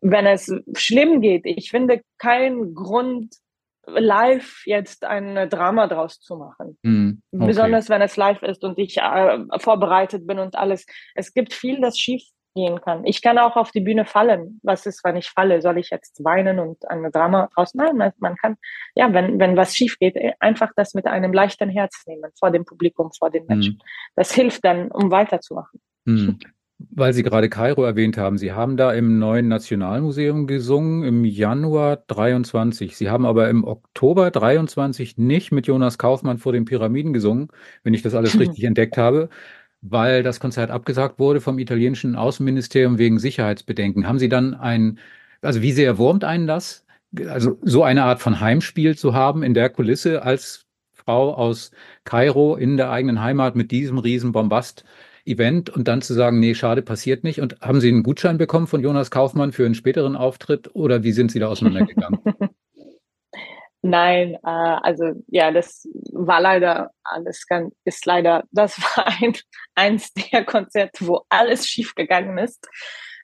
[0.00, 3.36] wenn es schlimm geht, ich finde keinen Grund,
[3.86, 6.78] live jetzt ein Drama draus zu machen.
[6.82, 7.46] Mm, okay.
[7.46, 10.86] Besonders wenn es live ist und ich äh, vorbereitet bin und alles.
[11.14, 12.22] Es gibt viel, das schief
[12.54, 13.04] gehen kann.
[13.04, 14.60] Ich kann auch auf die Bühne fallen.
[14.62, 15.62] Was ist, wenn ich falle?
[15.62, 17.74] Soll ich jetzt weinen und ein Drama draus?
[17.74, 18.56] Nein, man kann,
[18.94, 22.50] ja, wenn, wenn was schief geht, äh, einfach das mit einem leichten Herz nehmen, vor
[22.50, 23.74] dem Publikum, vor den Menschen.
[23.74, 23.82] Mm.
[24.16, 25.80] Das hilft dann, um weiterzumachen.
[26.04, 26.38] Mm.
[26.88, 31.96] Weil Sie gerade Kairo erwähnt haben, Sie haben da im neuen Nationalmuseum gesungen im Januar
[32.06, 32.96] 23.
[32.96, 37.48] Sie haben aber im Oktober 23 nicht mit Jonas Kaufmann vor den Pyramiden gesungen,
[37.82, 39.28] wenn ich das alles richtig entdeckt habe,
[39.82, 44.06] weil das Konzert abgesagt wurde vom italienischen Außenministerium wegen Sicherheitsbedenken.
[44.06, 44.98] Haben Sie dann ein,
[45.42, 46.86] also wie sehr wurmt einen das?
[47.26, 51.72] Also so eine Art von Heimspiel zu haben in der Kulisse als Frau aus
[52.04, 54.84] Kairo in der eigenen Heimat mit diesem riesen Bombast
[55.24, 57.40] Event und dann zu sagen, nee, schade, passiert nicht.
[57.40, 61.12] Und haben Sie einen Gutschein bekommen von Jonas Kaufmann für einen späteren Auftritt oder wie
[61.12, 62.20] sind Sie da auseinandergegangen?
[63.82, 69.34] Nein, äh, also ja, das war leider alles ganz, ist leider, das war ein,
[69.74, 72.68] eins der Konzerte, wo alles schief gegangen ist.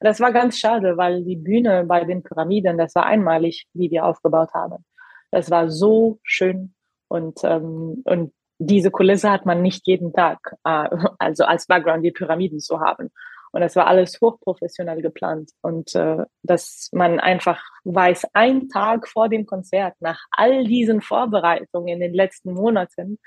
[0.00, 4.04] Das war ganz schade, weil die Bühne bei den Pyramiden, das war einmalig, wie wir
[4.04, 4.84] aufgebaut haben.
[5.30, 6.74] Das war so schön
[7.08, 10.88] und ähm, und diese Kulisse hat man nicht jeden Tag, äh,
[11.18, 13.10] also als Background die Pyramiden zu haben.
[13.52, 15.50] Und das war alles hochprofessionell geplant.
[15.62, 21.88] Und äh, dass man einfach weiß, ein Tag vor dem Konzert, nach all diesen Vorbereitungen
[21.88, 23.18] in den letzten Monaten,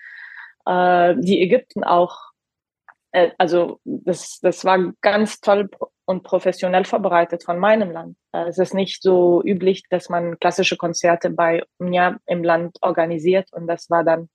[0.65, 2.17] äh, die Ägypten auch,
[3.11, 5.69] äh, also das, das war ganz toll
[6.09, 8.17] und professionell vorbereitet von meinem Land.
[8.31, 13.53] Äh, es ist nicht so üblich, dass man klassische Konzerte bei ja, im Land organisiert
[13.53, 14.29] und das war dann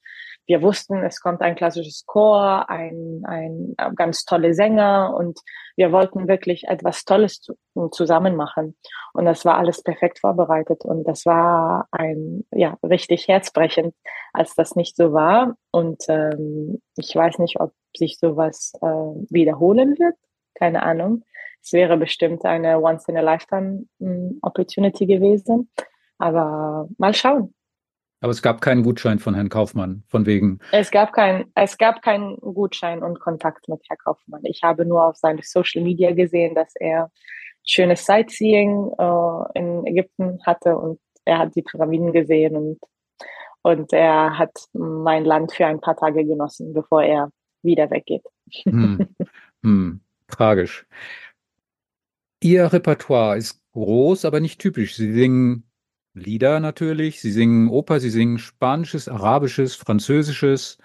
[0.46, 5.40] wir wussten, es kommt ein klassisches Chor, ein, ein ganz tolle Sänger und
[5.76, 7.54] wir wollten wirklich etwas Tolles zu,
[7.90, 8.76] zusammen machen.
[9.14, 13.94] Und das war alles perfekt vorbereitet und das war ein, ja, richtig herzbrechend,
[14.32, 15.56] als das nicht so war.
[15.70, 18.86] Und ähm, ich weiß nicht, ob sich sowas äh,
[19.30, 20.16] wiederholen wird.
[20.54, 21.24] Keine Ahnung.
[21.64, 25.70] Es wäre bestimmt eine Once-in-a-Lifetime-Opportunity gewesen.
[26.18, 27.54] Aber mal schauen.
[28.20, 30.58] Aber es gab keinen Gutschein von Herrn Kaufmann, von wegen.
[30.72, 34.42] Es gab kein, es gab keinen Gutschein und Kontakt mit Herrn Kaufmann.
[34.44, 37.10] Ich habe nur auf seine Social Media gesehen, dass er
[37.64, 42.78] schönes Sightseeing äh, in Ägypten hatte und er hat die Pyramiden gesehen und,
[43.62, 47.30] und er hat mein Land für ein paar Tage genossen, bevor er
[47.62, 48.24] wieder weggeht.
[48.64, 49.08] Hm.
[49.62, 50.00] Hm.
[50.28, 50.86] Tragisch.
[52.44, 54.96] Ihr Repertoire ist groß, aber nicht typisch.
[54.96, 55.64] Sie singen
[56.12, 57.22] Lieder natürlich.
[57.22, 60.76] Sie singen Oper, sie singen Spanisches, Arabisches, Französisches,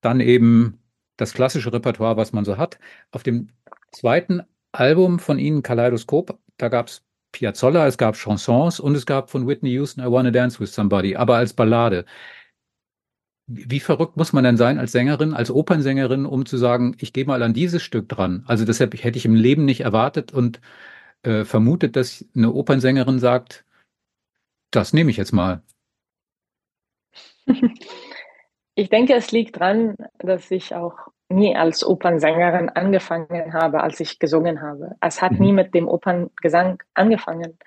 [0.00, 0.80] dann eben
[1.16, 2.80] das klassische Repertoire, was man so hat.
[3.12, 3.50] Auf dem
[3.92, 9.30] zweiten Album von Ihnen, Kaleidoskop, da gab es Piazzolla, es gab Chansons und es gab
[9.30, 12.06] von Whitney Houston I Wanna Dance with Somebody, aber als Ballade.
[13.50, 17.24] Wie verrückt muss man denn sein als Sängerin, als Opernsängerin, um zu sagen, ich gehe
[17.24, 18.44] mal an dieses Stück dran?
[18.46, 20.60] Also deshalb hätte ich im Leben nicht erwartet und
[21.22, 23.64] äh, vermutet, dass eine Opernsängerin sagt,
[24.70, 25.62] das nehme ich jetzt mal.
[28.78, 34.20] Ich denke, es liegt daran, dass ich auch nie als Opernsängerin angefangen habe, als ich
[34.20, 34.94] gesungen habe.
[35.00, 35.38] Es hat mhm.
[35.40, 37.58] nie mit dem Operngesang angefangen.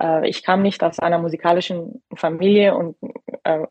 [0.00, 2.96] Äh, ich kam nicht aus einer musikalischen Familie und
[3.44, 3.66] äh,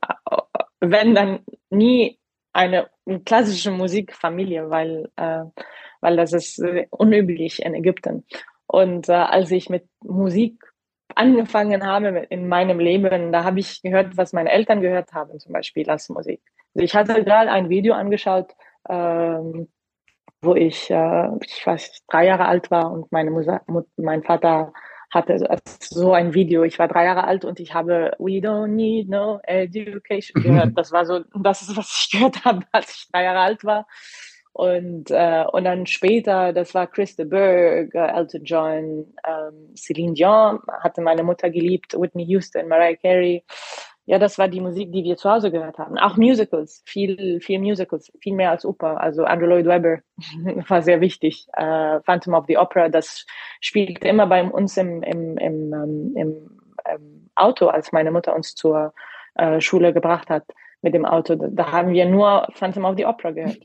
[0.79, 2.19] wenn dann nie
[2.53, 2.89] eine
[3.25, 5.43] klassische Musikfamilie, weil, äh,
[6.01, 8.25] weil das ist unüblich in Ägypten.
[8.65, 10.61] Und als ich mit Musik
[11.15, 15.53] angefangen habe in meinem Leben, da habe ich gehört, was meine Eltern gehört haben, zum
[15.53, 16.41] Beispiel als Musik.
[16.75, 18.53] Also ich hatte gerade ein Video angeschaut,
[18.89, 19.69] ähm,
[20.41, 23.61] wo ich, äh, ich weiß, drei Jahre alt war und meine Musa
[23.95, 24.73] mein Vater
[25.09, 26.63] hatte so ein Video.
[26.63, 30.77] Ich war drei Jahre alt und ich habe We don't need no education gehört.
[30.77, 33.87] Das war so, das ist, was ich gehört habe, als ich drei Jahre alt war.
[34.57, 40.59] Und, äh, und dann später, das war Chris de Burgh, Elton John, ähm, Celine Dion,
[40.81, 43.43] hatte meine Mutter geliebt, Whitney Houston, Mariah Carey.
[44.07, 45.97] Ja, das war die Musik, die wir zu Hause gehört haben.
[45.97, 49.01] Auch Musicals, viel, viel Musicals, viel mehr als Oper.
[49.01, 49.99] Also Andrew Lloyd Webber
[50.69, 51.45] war sehr wichtig.
[51.51, 53.25] Äh, Phantom of the Opera, das
[53.59, 56.59] spielte immer bei uns im, im, im, ähm, im,
[56.95, 58.93] im Auto, als meine Mutter uns zur
[59.35, 60.45] äh, Schule gebracht hat
[60.81, 61.35] mit dem Auto.
[61.35, 63.59] Da haben wir nur Phantom of the Opera gehört.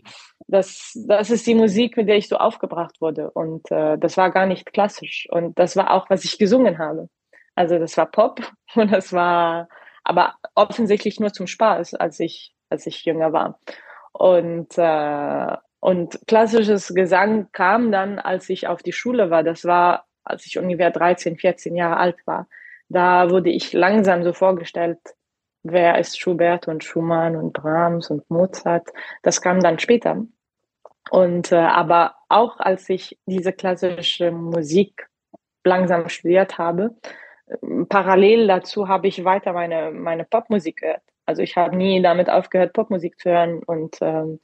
[0.48, 3.30] Das, das ist die Musik, mit der ich so aufgebracht wurde.
[3.30, 5.28] Und äh, das war gar nicht klassisch.
[5.30, 7.08] Und das war auch, was ich gesungen habe.
[7.54, 8.40] Also das war Pop
[8.74, 9.68] und das war
[10.04, 13.60] aber offensichtlich nur zum Spaß, als ich, als ich jünger war.
[14.12, 19.42] Und, äh, und klassisches Gesang kam dann, als ich auf die Schule war.
[19.42, 22.46] Das war, als ich ungefähr 13, 14 Jahre alt war.
[22.88, 24.98] Da wurde ich langsam so vorgestellt,
[25.62, 28.88] wer ist Schubert und Schumann und Brahms und Mozart.
[29.22, 30.22] Das kam dann später.
[31.10, 35.08] Und äh, aber auch als ich diese klassische Musik
[35.64, 36.94] langsam studiert habe,
[37.88, 41.02] parallel dazu habe ich weiter meine meine Popmusik gehört.
[41.26, 44.40] Also ich habe nie damit aufgehört, Popmusik zu hören und ähm,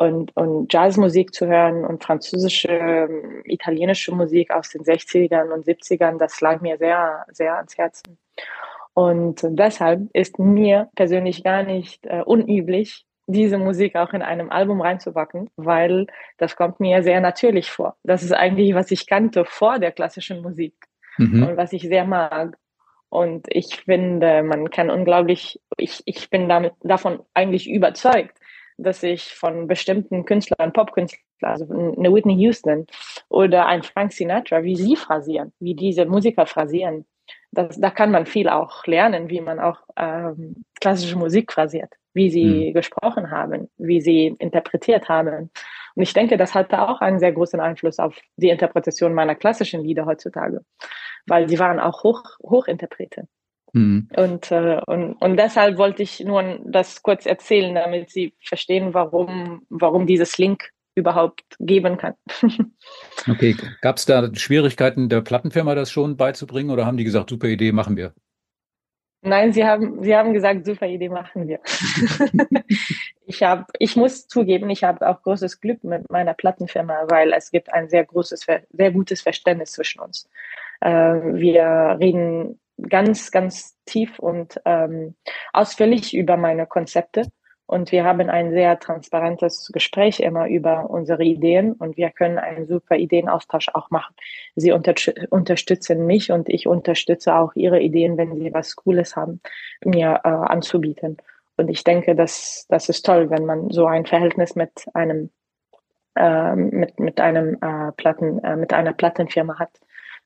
[0.00, 6.16] und, und Jazzmusik zu hören und französische, ähm, italienische Musik aus den 60ern und 70ern,
[6.16, 8.16] das lag mir sehr, sehr ans Herzen.
[8.94, 14.80] Und deshalb ist mir persönlich gar nicht äh, unüblich, diese Musik auch in einem Album
[14.80, 16.06] reinzupacken, weil
[16.38, 17.96] das kommt mir sehr natürlich vor.
[18.02, 20.74] Das ist eigentlich, was ich kannte vor der klassischen Musik
[21.18, 21.42] mhm.
[21.42, 22.56] und was ich sehr mag.
[23.08, 28.38] Und ich finde, man kann unglaublich, ich, ich bin damit, davon eigentlich überzeugt,
[28.78, 32.86] dass ich von bestimmten Künstlern, Popkünstlern, also eine Whitney Houston
[33.28, 37.04] oder ein Frank Sinatra, wie sie phrasieren, wie diese Musiker phrasieren,
[37.52, 42.30] das, da kann man viel auch lernen, wie man auch ähm, klassische Musik phrasiert, wie
[42.30, 42.74] sie mhm.
[42.74, 45.50] gesprochen haben, wie sie interpretiert haben.
[45.94, 49.82] Und ich denke, das hatte auch einen sehr großen Einfluss auf die Interpretation meiner klassischen
[49.82, 50.60] Lieder heutzutage,
[51.26, 53.26] weil sie waren auch hoch, Hochinterprete.
[53.72, 54.08] Mhm.
[54.16, 59.62] Und, äh, und, und deshalb wollte ich nur das kurz erzählen, damit Sie verstehen, warum,
[59.68, 62.14] warum dieses Link überhaupt geben kann.
[63.28, 67.46] okay, gab es da Schwierigkeiten der Plattenfirma, das schon beizubringen oder haben die gesagt, super
[67.46, 68.12] Idee, machen wir?
[69.22, 71.60] Nein, sie haben, sie haben gesagt, super Idee, machen wir.
[73.26, 77.50] ich habe, ich muss zugeben, ich habe auch großes Glück mit meiner Plattenfirma, weil es
[77.50, 80.28] gibt ein sehr großes, sehr gutes Verständnis zwischen uns.
[80.80, 85.14] Äh, wir reden ganz, ganz tief und ähm,
[85.52, 87.24] ausführlich über meine Konzepte
[87.70, 92.66] und wir haben ein sehr transparentes Gespräch immer über unsere Ideen und wir können einen
[92.66, 94.12] super Ideenaustausch auch machen.
[94.56, 94.92] Sie unter
[95.30, 99.40] unterstützen mich und ich unterstütze auch ihre Ideen, wenn sie was Cooles haben,
[99.84, 101.18] mir äh, anzubieten.
[101.56, 105.30] Und ich denke, dass das ist toll, wenn man so ein Verhältnis mit einem
[106.16, 109.78] äh, mit mit einem äh, Platten äh, mit einer Plattenfirma hat.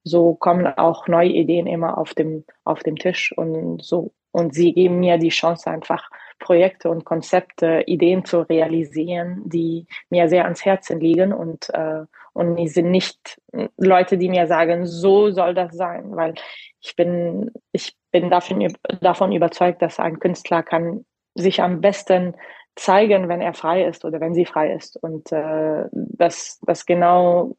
[0.03, 4.73] So kommen auch neue Ideen immer auf dem auf dem Tisch und so und sie
[4.73, 10.65] geben mir die Chance einfach Projekte und Konzepte, Ideen zu realisieren, die mir sehr ans
[10.65, 13.41] Herzen liegen und, äh, und die sind nicht
[13.77, 16.35] Leute, die mir sagen, so soll das sein, weil
[16.81, 21.05] ich bin, ich bin davon, davon überzeugt, dass ein Künstler kann
[21.37, 22.35] sich am besten
[22.75, 24.97] zeigen, wenn er frei ist oder wenn sie frei ist.
[25.01, 27.57] Und äh, das, das genau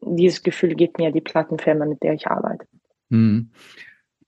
[0.00, 2.68] dieses Gefühl gibt mir die Plattenfirma, mit der ich arbeite.
[3.08, 3.50] Mhm.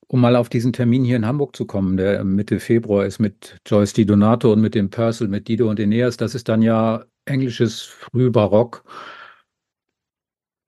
[0.08, 3.58] Um mal auf diesen Termin hier in Hamburg zu kommen, der Mitte Februar ist mit
[3.66, 7.04] Joyce Di Donato und mit dem Purcell, mit Dido und Aeneas, das ist dann ja
[7.24, 8.84] englisches Frühbarock.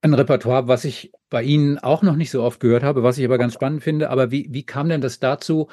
[0.03, 3.25] Ein Repertoire, was ich bei Ihnen auch noch nicht so oft gehört habe, was ich
[3.25, 4.11] aber ganz spannend finde.
[4.11, 5.69] Aber wie, wie kam denn das dazu,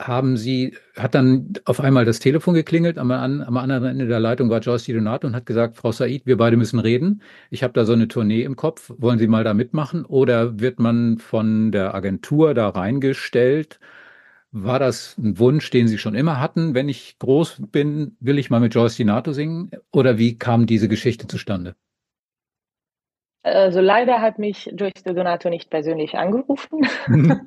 [0.00, 4.50] haben Sie, hat dann auf einmal das Telefon geklingelt, am, am anderen Ende der Leitung
[4.50, 7.22] war Joyce Donato und hat gesagt, Frau Said, wir beide müssen reden.
[7.50, 10.04] Ich habe da so eine Tournee im Kopf, wollen Sie mal da mitmachen?
[10.04, 13.80] Oder wird man von der Agentur da reingestellt?
[14.52, 16.74] War das ein Wunsch, den Sie schon immer hatten?
[16.74, 19.70] Wenn ich groß bin, will ich mal mit Joyce Donato singen?
[19.92, 21.74] Oder wie kam diese Geschichte zustande?
[23.42, 26.86] Also leider hat mich Joyce Donato nicht persönlich angerufen.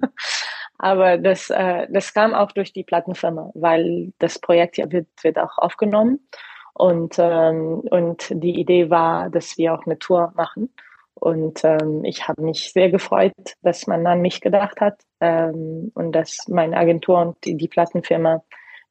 [0.80, 5.38] Aber das, äh, das kam auch durch die Plattenfirma, weil das Projekt ja wird, wird
[5.38, 6.28] auch aufgenommen.
[6.74, 10.74] Und, ähm, und die Idee war, dass wir auch eine Tour machen.
[11.16, 16.14] Und ähm, ich habe mich sehr gefreut, dass man an mich gedacht hat ähm, und
[16.14, 18.42] dass meine Agentur und die, die Plattenfirma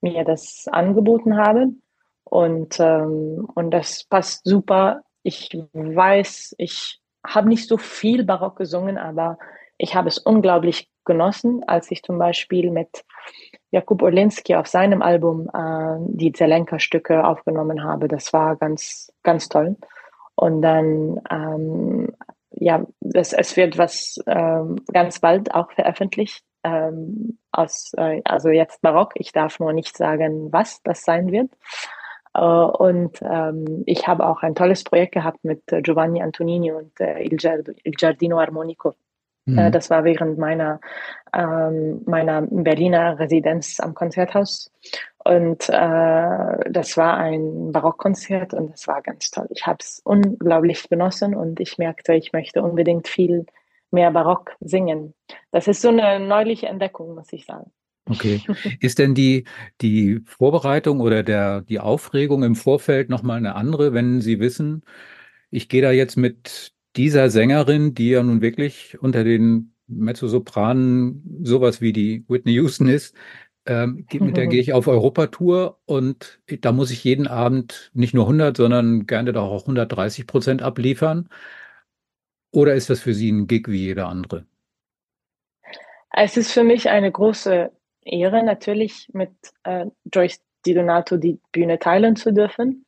[0.03, 1.83] mir das angeboten haben.
[2.25, 5.01] Und, ähm, und das passt super.
[5.23, 9.39] Ich weiß, ich habe nicht so viel Barock gesungen, aber
[9.79, 13.05] ich habe es unglaublich genossen, als ich zum Beispiel mit
[13.73, 18.07] Jakub Orlinski auf seinem Album äh, die Zelenka-Stücke aufgenommen habe.
[18.07, 19.77] Das war ganz, ganz toll.
[20.37, 22.15] Und dann, ähm,
[22.53, 26.45] ja, das, es wird was ähm, ganz bald auch veröffentlicht.
[26.63, 29.13] Ähm, aus, äh, also jetzt Barock.
[29.17, 31.51] Ich darf nur nicht sagen, was das sein wird.
[32.37, 37.01] Uh, und ähm, ich habe auch ein tolles Projekt gehabt mit äh, Giovanni Antonini und
[37.01, 38.95] äh, Il, Giardino Armonico.
[39.49, 39.59] Mhm.
[39.59, 40.81] Äh, das war während meiner,
[41.33, 44.71] ähm, meiner Berliner Residenz am Konzerthaus.
[45.25, 49.47] Und äh, das war ein Barockkonzert und das war ganz toll.
[49.51, 53.47] Ich habe es unglaublich genossen und ich merkte, ich möchte unbedingt viel
[53.91, 55.15] mehr Barock singen.
[55.51, 57.71] Das ist so eine neuliche Entdeckung, muss ich sagen.
[58.09, 58.43] Okay.
[58.81, 59.45] Ist denn die,
[59.83, 64.83] die Vorbereitung oder der, die Aufregung im Vorfeld nochmal eine andere, wenn Sie wissen,
[65.51, 71.81] ich gehe da jetzt mit dieser Sängerin, die ja nun wirklich unter den Mezzosopranen sowas
[71.81, 73.17] wie die Whitney Houston ist,
[73.67, 78.25] ähm, mit der gehe ich auf Europatour und da muss ich jeden Abend nicht nur
[78.25, 81.29] 100, sondern gerne doch auch 130 Prozent abliefern.
[82.51, 84.47] Oder ist das für Sie ein Gig wie jeder andere?
[86.11, 87.71] Es ist für mich eine große
[88.03, 89.31] Ehre, natürlich mit
[89.65, 92.87] äh, Joyce Di Donato die Bühne teilen zu dürfen.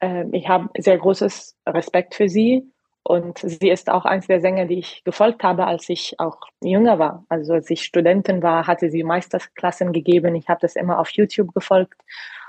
[0.00, 2.70] Äh, ich habe sehr großes Respekt für sie
[3.08, 6.98] und sie ist auch eins der Sänger, die ich gefolgt habe, als ich auch jünger
[6.98, 7.24] war.
[7.30, 10.34] Also als ich Studentin war, hatte sie Meisterklassen gegeben.
[10.34, 11.98] Ich habe das immer auf YouTube gefolgt.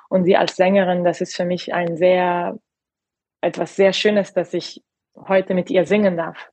[0.10, 2.60] Und sie als Sängerin, das ist für mich ein sehr,
[3.40, 4.84] etwas sehr Schönes, dass ich
[5.30, 6.52] heute mit ihr singen darf.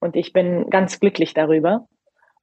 [0.00, 1.88] Und ich bin ganz glücklich darüber.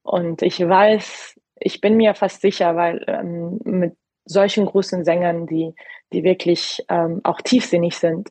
[0.02, 5.76] Und ich weiß, ich bin mir fast sicher, weil ähm, mit solchen großen Sängern, die,
[6.12, 8.30] die wirklich ähm, auch tiefsinnig sind,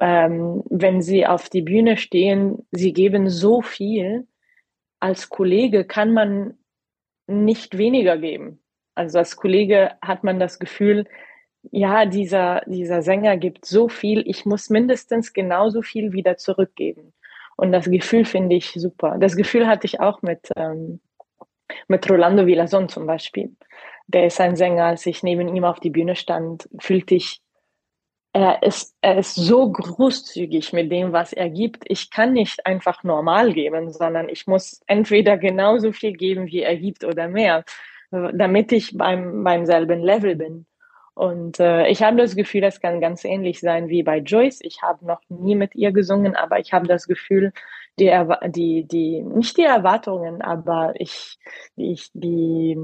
[0.00, 4.26] ähm, wenn sie auf die Bühne stehen, sie geben so viel.
[5.00, 6.58] Als Kollege kann man
[7.26, 8.60] nicht weniger geben.
[8.94, 11.06] Also als Kollege hat man das Gefühl,
[11.70, 17.14] ja, dieser, dieser Sänger gibt so viel, ich muss mindestens genauso viel wieder zurückgeben.
[17.56, 19.16] Und das Gefühl finde ich super.
[19.18, 21.00] Das Gefühl hatte ich auch mit, ähm,
[21.88, 23.56] mit Rolando Villason zum Beispiel.
[24.06, 27.40] Der ist ein Sänger, als ich neben ihm auf die Bühne stand, fühlte ich
[28.34, 31.84] er ist, er ist so großzügig mit dem, was er gibt.
[31.86, 36.76] Ich kann nicht einfach normal geben, sondern ich muss entweder genauso viel geben, wie er
[36.76, 37.64] gibt oder mehr,
[38.10, 40.66] damit ich beim, beim selben Level bin.
[41.14, 44.58] Und äh, ich habe das Gefühl, das kann ganz ähnlich sein wie bei Joyce.
[44.62, 47.52] Ich habe noch nie mit ihr gesungen, aber ich habe das Gefühl,
[48.00, 48.10] die,
[48.46, 51.38] die, die, nicht die Erwartungen, aber ich,
[51.76, 52.76] ich die,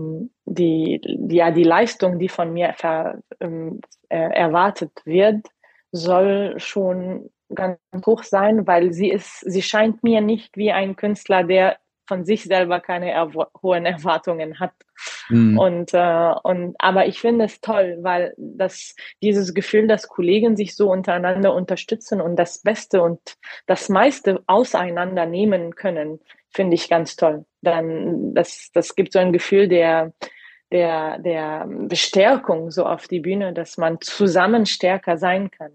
[0.51, 5.47] die, ja, die Leistung, die von mir ver, ähm, äh, erwartet wird,
[5.93, 11.45] soll schon ganz hoch sein, weil sie ist, sie scheint mir nicht wie ein Künstler,
[11.45, 14.73] der von sich selber keine erw hohen Erwartungen hat.
[15.29, 15.57] Mhm.
[15.57, 20.75] Und, äh, und, aber ich finde es toll, weil das, dieses Gefühl, dass Kollegen sich
[20.75, 23.21] so untereinander unterstützen und das Beste und
[23.67, 26.19] das meiste auseinander nehmen können,
[26.53, 27.45] finde ich ganz toll.
[27.63, 30.13] Dann, das, das gibt so ein Gefühl der,
[30.73, 35.73] der, der Bestärkung so auf die Bühne, dass man zusammen stärker sein kann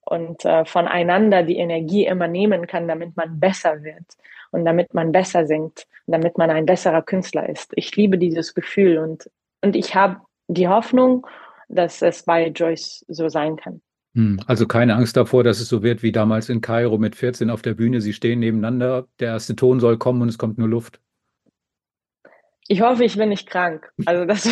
[0.00, 4.04] und äh, voneinander die Energie immer nehmen kann, damit man besser wird
[4.50, 7.72] und damit man besser singt, damit man ein besserer Künstler ist.
[7.76, 9.30] Ich liebe dieses Gefühl und,
[9.60, 10.16] und ich habe
[10.48, 11.26] die Hoffnung,
[11.68, 13.80] dass es bei Joyce so sein kann.
[14.14, 17.48] Hm, also keine Angst davor, dass es so wird wie damals in Kairo mit 14
[17.48, 18.00] auf der Bühne.
[18.00, 21.00] Sie stehen nebeneinander, der erste Ton soll kommen und es kommt nur Luft.
[22.68, 23.92] Ich hoffe, ich bin nicht krank.
[24.06, 24.48] Also das,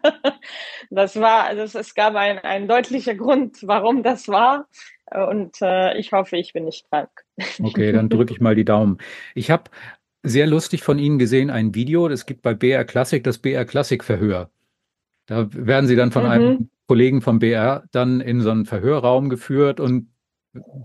[0.90, 4.68] das war, also es gab einen, einen deutlichen Grund, warum das war.
[5.10, 7.10] Und äh, ich hoffe, ich bin nicht krank.
[7.62, 8.98] Okay, dann drücke ich mal die Daumen.
[9.34, 9.64] Ich habe
[10.22, 14.02] sehr lustig von Ihnen gesehen ein Video, das gibt bei BR Classic das BR Classic
[14.02, 14.50] Verhör.
[15.26, 16.30] Da werden Sie dann von mhm.
[16.30, 20.10] einem Kollegen vom BR dann in so einen Verhörraum geführt und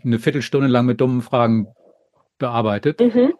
[0.03, 1.67] eine Viertelstunde lang mit dummen Fragen
[2.37, 2.99] bearbeitet.
[2.99, 3.33] Mhm.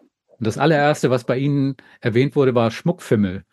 [0.44, 3.46] Und das allererste, was bei Ihnen erwähnt wurde, war Schmuckfimmel.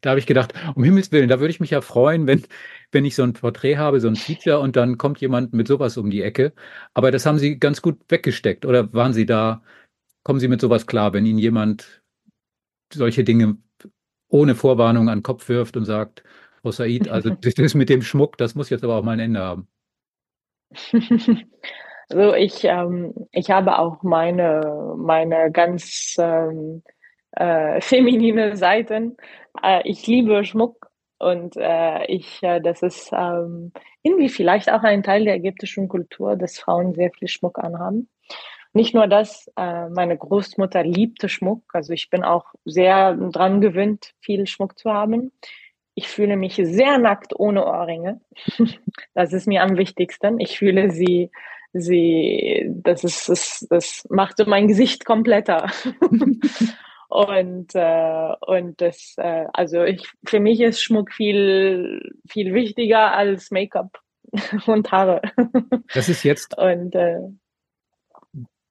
[0.00, 2.42] Da habe ich gedacht, um Himmels Willen, da würde ich mich ja freuen, wenn,
[2.90, 5.96] wenn ich so ein Porträt habe, so ein Feature und dann kommt jemand mit sowas
[5.96, 6.52] um die Ecke.
[6.94, 8.66] Aber das haben Sie ganz gut weggesteckt.
[8.66, 9.62] Oder waren Sie da,
[10.24, 12.02] kommen Sie mit sowas klar, wenn Ihnen jemand
[12.92, 13.56] solche Dinge
[14.26, 16.24] ohne Vorwarnung an den Kopf wirft und sagt,
[16.62, 19.38] Frau Said, also das mit dem Schmuck, das muss jetzt aber auch mal ein Ende
[19.38, 19.68] haben.
[22.10, 26.82] Also ich, ähm, ich habe auch meine, meine ganz ähm,
[27.32, 29.16] äh, feminine Seiten.
[29.62, 35.02] Äh, ich liebe Schmuck und äh, ich, äh, das ist ähm, irgendwie vielleicht auch ein
[35.02, 38.08] Teil der ägyptischen Kultur, dass Frauen sehr viel Schmuck anhaben.
[38.74, 44.12] Nicht nur das, äh, meine Großmutter liebte Schmuck, also ich bin auch sehr dran gewöhnt,
[44.20, 45.30] viel Schmuck zu haben.
[45.94, 48.20] Ich fühle mich sehr nackt ohne Ohrringe.
[49.14, 50.40] Das ist mir am wichtigsten.
[50.40, 51.30] Ich fühle sie,
[51.74, 55.70] sie, das ist, das, das macht so mein Gesicht kompletter.
[57.08, 63.52] Und, äh, und das, äh, also ich, für mich ist Schmuck viel, viel wichtiger als
[63.52, 64.00] Make-up
[64.66, 65.22] und Haare.
[65.92, 66.58] Das ist jetzt.
[66.58, 67.20] Und, äh,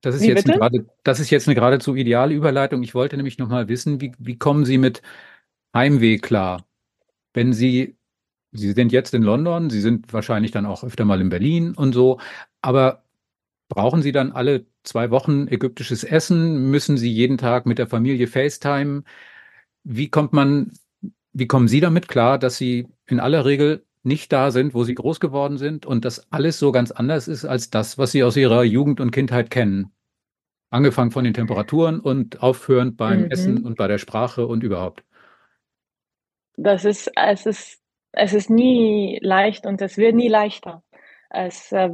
[0.01, 2.83] das ist, jetzt eine gerade, das ist jetzt eine geradezu ideale Überleitung.
[2.83, 5.01] Ich wollte nämlich nochmal wissen, wie, wie kommen Sie mit
[5.73, 6.65] Heimweh klar?
[7.33, 7.95] Wenn Sie,
[8.51, 11.93] Sie sind jetzt in London, Sie sind wahrscheinlich dann auch öfter mal in Berlin und
[11.93, 12.19] so,
[12.63, 13.03] aber
[13.69, 16.71] brauchen Sie dann alle zwei Wochen ägyptisches Essen?
[16.71, 19.03] Müssen Sie jeden Tag mit der Familie FaceTime?
[19.83, 20.71] Wie kommt man
[21.33, 24.93] wie kommen Sie damit klar, dass Sie in aller Regel nicht da sind, wo Sie
[24.93, 28.37] groß geworden sind und dass alles so ganz anders ist als das, was Sie aus
[28.37, 29.91] Ihrer Jugend und Kindheit kennen?
[30.69, 33.31] Angefangen von den Temperaturen und aufhörend beim mhm.
[33.31, 35.03] Essen und bei der Sprache und überhaupt.
[36.55, 40.83] Das ist, es ist, es ist nie leicht und es wird nie leichter.
[41.29, 41.89] Es, äh,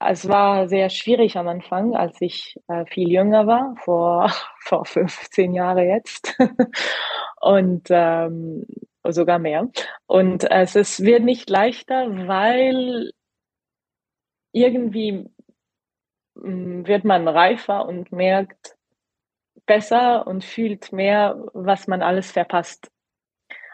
[0.00, 5.54] es war sehr schwierig am Anfang, als ich äh, viel jünger war, vor, vor 15
[5.54, 6.36] Jahren jetzt.
[7.40, 8.66] und ähm,
[9.04, 9.68] sogar mehr.
[10.06, 13.12] Und es ist, wird nicht leichter, weil
[14.52, 15.26] irgendwie
[16.34, 18.76] mm, wird man reifer und merkt
[19.66, 22.90] besser und fühlt mehr, was man alles verpasst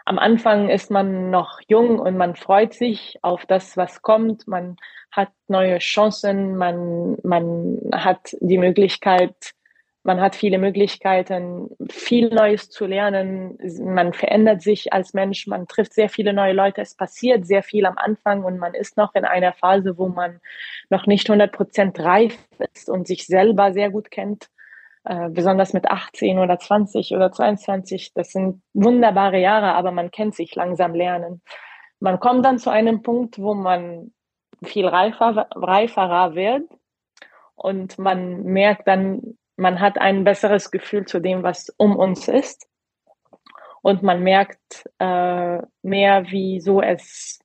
[0.07, 4.47] am Anfang ist man noch jung und man freut sich auf das, was kommt.
[4.47, 4.77] Man
[5.11, 9.35] hat neue Chancen, man, man hat die Möglichkeit,
[10.03, 13.57] man hat viele Möglichkeiten, viel Neues zu lernen.
[13.81, 16.79] Man verändert sich als Mensch, man trifft sehr viele neue Leute.
[16.79, 20.39] Es passiert sehr viel am Anfang und man ist noch in einer Phase, wo man
[20.89, 22.37] noch nicht 100 Prozent reif
[22.73, 24.47] ist und sich selber sehr gut kennt.
[25.07, 30.35] Äh, besonders mit 18 oder 20 oder 22, das sind wunderbare Jahre, aber man kennt
[30.35, 31.41] sich langsam lernen.
[32.01, 34.11] Man kommt dann zu einem Punkt, wo man
[34.65, 36.69] viel reifer, reiferer wird
[37.55, 42.67] und man merkt dann, man hat ein besseres Gefühl zu dem, was um uns ist.
[43.81, 47.39] Und man merkt äh, mehr, wieso es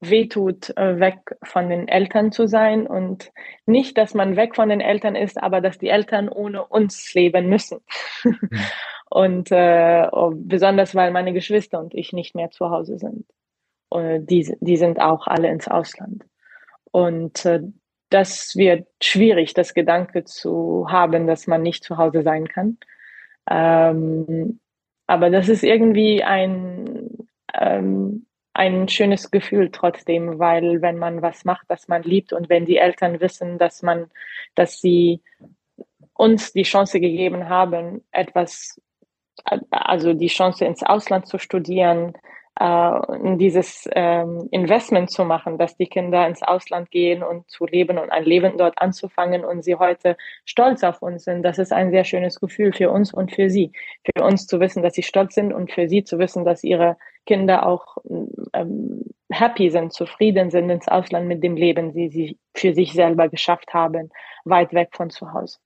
[0.00, 3.32] wehtut, äh, weg von den Eltern zu sein und
[3.66, 7.48] nicht, dass man weg von den Eltern ist, aber dass die Eltern ohne uns leben
[7.48, 7.80] müssen.
[9.12, 13.26] Und äh, besonders, weil meine Geschwister und ich nicht mehr zu Hause sind.
[13.88, 16.24] Und die, die sind auch alle ins Ausland.
[16.92, 17.60] Und äh,
[18.08, 22.78] das wird schwierig, das Gedanke zu haben, dass man nicht zu Hause sein kann.
[23.50, 24.60] Ähm,
[25.08, 31.66] aber das ist irgendwie ein, ähm, ein schönes Gefühl trotzdem, weil wenn man was macht,
[31.68, 34.10] das man liebt und wenn die Eltern wissen, dass man,
[34.54, 35.22] dass sie
[36.14, 38.80] uns die Chance gegeben haben, etwas,
[39.70, 42.14] also die Chance ins Ausland zu studieren,
[42.60, 47.98] äh, dieses ähm, Investment zu machen, dass die Kinder ins Ausland gehen und zu leben
[47.98, 51.42] und ein Leben dort anzufangen und sie heute stolz auf uns sind.
[51.42, 53.72] Das ist ein sehr schönes Gefühl für uns und für sie.
[54.04, 56.98] Für uns zu wissen, dass sie stolz sind und für sie zu wissen, dass ihre
[57.26, 57.98] Kinder auch
[58.52, 63.28] ähm, happy sind, zufrieden sind ins Ausland mit dem Leben, die sie für sich selber
[63.28, 64.10] geschafft haben,
[64.44, 65.58] weit weg von zu Hause.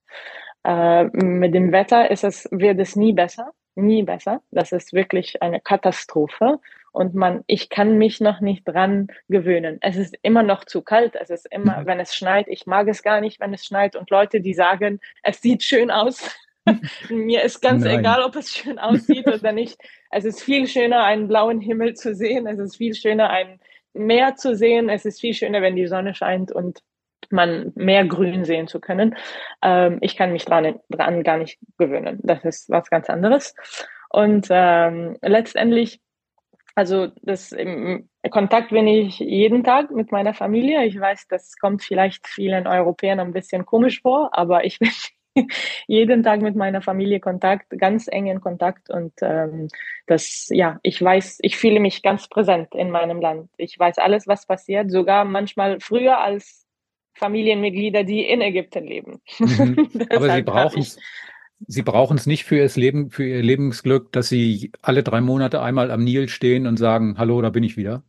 [0.64, 4.40] Äh, mit dem Wetter ist es, wird es nie besser, nie besser.
[4.50, 6.58] Das ist wirklich eine Katastrophe
[6.92, 9.78] und man, ich kann mich noch nicht dran gewöhnen.
[9.80, 11.86] Es ist immer noch zu kalt, es ist immer, mhm.
[11.86, 15.00] wenn es schneit, ich mag es gar nicht, wenn es schneit und Leute, die sagen,
[15.22, 16.30] es sieht schön aus.
[17.10, 17.98] Mir ist ganz Nein.
[17.98, 19.76] egal, ob es schön aussieht oder nicht.
[20.14, 22.46] Es ist viel schöner, einen blauen Himmel zu sehen.
[22.46, 23.60] Es ist viel schöner, ein
[23.92, 24.88] Meer zu sehen.
[24.88, 26.82] Es ist viel schöner, wenn die Sonne scheint und
[27.30, 29.16] man mehr Grün sehen zu können.
[29.62, 32.20] Ähm, ich kann mich dran, dran gar nicht gewöhnen.
[32.22, 33.54] Das ist was ganz anderes.
[34.10, 36.00] Und ähm, letztendlich
[36.76, 40.84] also das im Kontakt bin ich jeden Tag mit meiner Familie.
[40.84, 44.90] Ich weiß, das kommt vielleicht vielen Europäern ein bisschen komisch vor, aber ich bin
[45.86, 49.68] jeden Tag mit meiner Familie Kontakt, ganz eng in Kontakt und ähm,
[50.06, 53.50] das, ja, ich weiß, ich fühle mich ganz präsent in meinem Land.
[53.56, 56.66] Ich weiß alles, was passiert, sogar manchmal früher als
[57.14, 59.20] Familienmitglieder, die in Ägypten leben.
[59.38, 59.88] Mhm.
[60.10, 60.98] Aber Sie brauchen es
[61.66, 65.62] Sie brauchen es nicht für Ihr Leben, für Ihr Lebensglück, dass Sie alle drei Monate
[65.62, 68.02] einmal am Nil stehen und sagen, hallo, da bin ich wieder?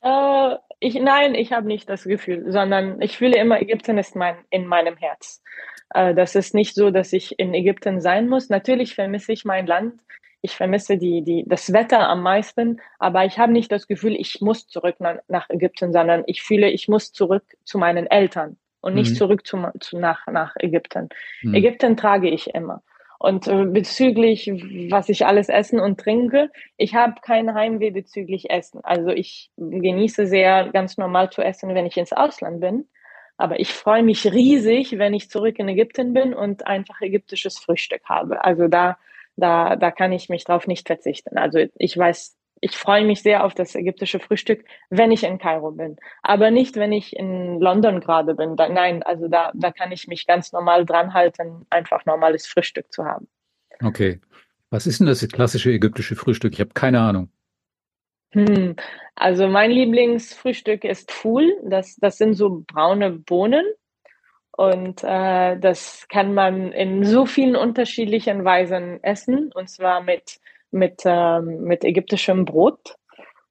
[0.00, 4.36] Äh, ich, nein, ich habe nicht das Gefühl, sondern ich fühle immer, Ägypten ist mein,
[4.50, 5.42] in meinem Herz.
[5.94, 8.48] Äh, das ist nicht so, dass ich in Ägypten sein muss.
[8.48, 10.00] Natürlich vermisse ich mein Land.
[10.40, 14.40] Ich vermisse die, die, das Wetter am meisten, aber ich habe nicht das Gefühl, ich
[14.40, 18.94] muss zurück nach, nach Ägypten, sondern ich fühle, ich muss zurück zu meinen Eltern und
[18.94, 19.16] nicht mhm.
[19.16, 21.10] zurück zu, zu, nach, nach Ägypten.
[21.42, 21.54] Mhm.
[21.54, 22.82] Ägypten trage ich immer.
[23.20, 24.50] Und äh, bezüglich,
[24.90, 28.80] was ich alles essen und trinke, ich habe kein Heimweh bezüglich Essen.
[28.82, 32.88] Also ich genieße sehr ganz normal zu essen, wenn ich ins Ausland bin.
[33.42, 38.02] Aber ich freue mich riesig, wenn ich zurück in Ägypten bin und einfach ägyptisches Frühstück
[38.04, 38.44] habe.
[38.44, 38.98] Also da,
[39.34, 41.36] da, da kann ich mich drauf nicht verzichten.
[41.36, 45.72] Also ich weiß ich freue mich sehr auf das ägyptische Frühstück, wenn ich in Kairo
[45.72, 45.96] bin.
[46.22, 48.54] Aber nicht, wenn ich in London gerade bin.
[48.54, 52.92] Da, nein, also da, da kann ich mich ganz normal dran halten, einfach normales Frühstück
[52.92, 53.26] zu haben.
[53.82, 54.20] Okay.
[54.70, 56.52] Was ist denn das klassische ägyptische Frühstück?
[56.52, 57.28] Ich habe keine Ahnung.
[58.32, 58.76] Hm.
[59.14, 61.52] Also mein Lieblingsfrühstück ist Fool.
[61.64, 63.64] Das, das sind so braune Bohnen.
[64.54, 69.50] Und äh, das kann man in so vielen unterschiedlichen Weisen essen.
[69.54, 70.40] Und zwar mit
[70.72, 72.96] mit, äh, mit ägyptischem Brot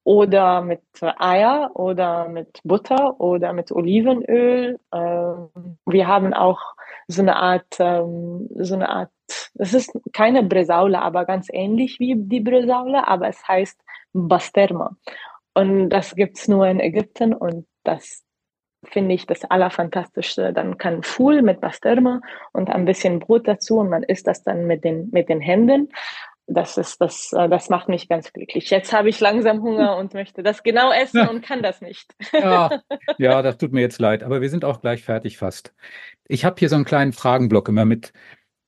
[0.04, 4.80] oder mit Eier oder mit Butter oder mit Olivenöl.
[4.94, 6.60] Ähm, wir haben auch
[7.08, 9.12] so eine Art, ähm, so eine Art,
[9.56, 13.80] es ist keine Bresaule, aber ganz ähnlich wie die Bresaule, aber es heißt
[14.14, 14.96] Basterma.
[15.54, 18.24] Und das gibt's nur in Ägypten und das
[18.84, 20.54] finde ich das Allerfantastischste.
[20.54, 24.66] Dann kann Fuhl mit Basterma und ein bisschen Brot dazu und man isst das dann
[24.66, 25.90] mit den, mit den Händen
[26.54, 28.70] das ist das, äh, das macht mich ganz glücklich.
[28.70, 31.30] Jetzt habe ich langsam Hunger und möchte das genau essen ja.
[31.30, 32.14] und kann das nicht.
[32.34, 32.82] Ja,
[33.18, 35.74] ja, das tut mir jetzt leid, aber wir sind auch gleich fertig fast.
[36.28, 38.14] Ich habe hier so einen kleinen Fragenblock immer mit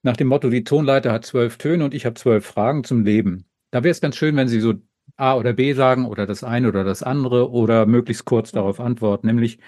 [0.02, 3.46] nach dem Motto, die Tonleiter hat zwölf Töne und ich habe zwölf Fragen zum Leben.
[3.72, 4.74] Da wäre es ganz schön, wenn Sie so
[5.16, 9.28] A oder B sagen oder das eine oder das andere oder möglichst kurz darauf antworten.
[9.28, 9.60] Nämlich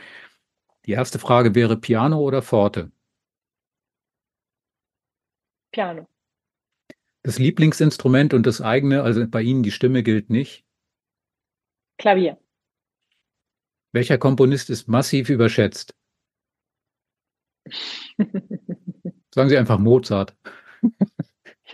[0.85, 2.91] die erste Frage wäre Piano oder Forte?
[5.71, 6.07] Piano.
[7.23, 10.63] Das Lieblingsinstrument und das eigene, also bei Ihnen die Stimme gilt nicht?
[11.97, 12.37] Klavier.
[13.91, 15.95] Welcher Komponist ist massiv überschätzt?
[19.33, 20.35] Sagen Sie einfach Mozart.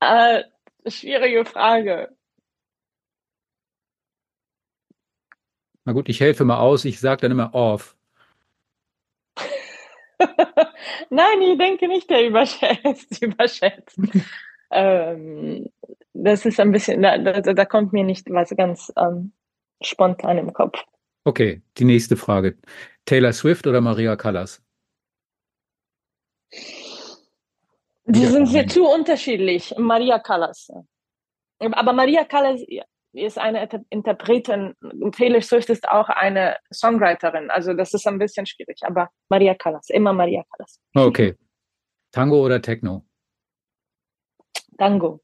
[0.00, 0.42] äh,
[0.86, 2.08] schwierige Frage.
[5.84, 6.84] Na gut, ich helfe mal aus.
[6.84, 7.96] Ich sage dann immer off.
[11.10, 13.22] Nein, ich denke nicht, der überschätzt.
[13.22, 13.98] überschätzt.
[14.70, 15.68] ähm,
[16.12, 19.32] das ist ein bisschen, da, da, da, kommt mir nicht was ganz ähm,
[19.82, 20.84] spontan im Kopf.
[21.24, 22.56] Okay, die nächste Frage.
[23.06, 24.62] Taylor Swift oder Maria Callas?
[28.10, 29.74] Die sind sehr zu unterschiedlich.
[29.78, 30.68] Maria Callas.
[31.58, 32.62] Aber Maria Callas,
[33.12, 34.74] ist eine Interpretin.
[35.12, 37.50] Taylor Swift ist auch eine Songwriterin.
[37.50, 38.80] Also das ist ein bisschen schwierig.
[38.82, 40.80] Aber Maria Callas, immer Maria Callas.
[40.94, 41.36] Okay.
[42.12, 43.04] Tango oder Techno?
[44.78, 45.20] Tango.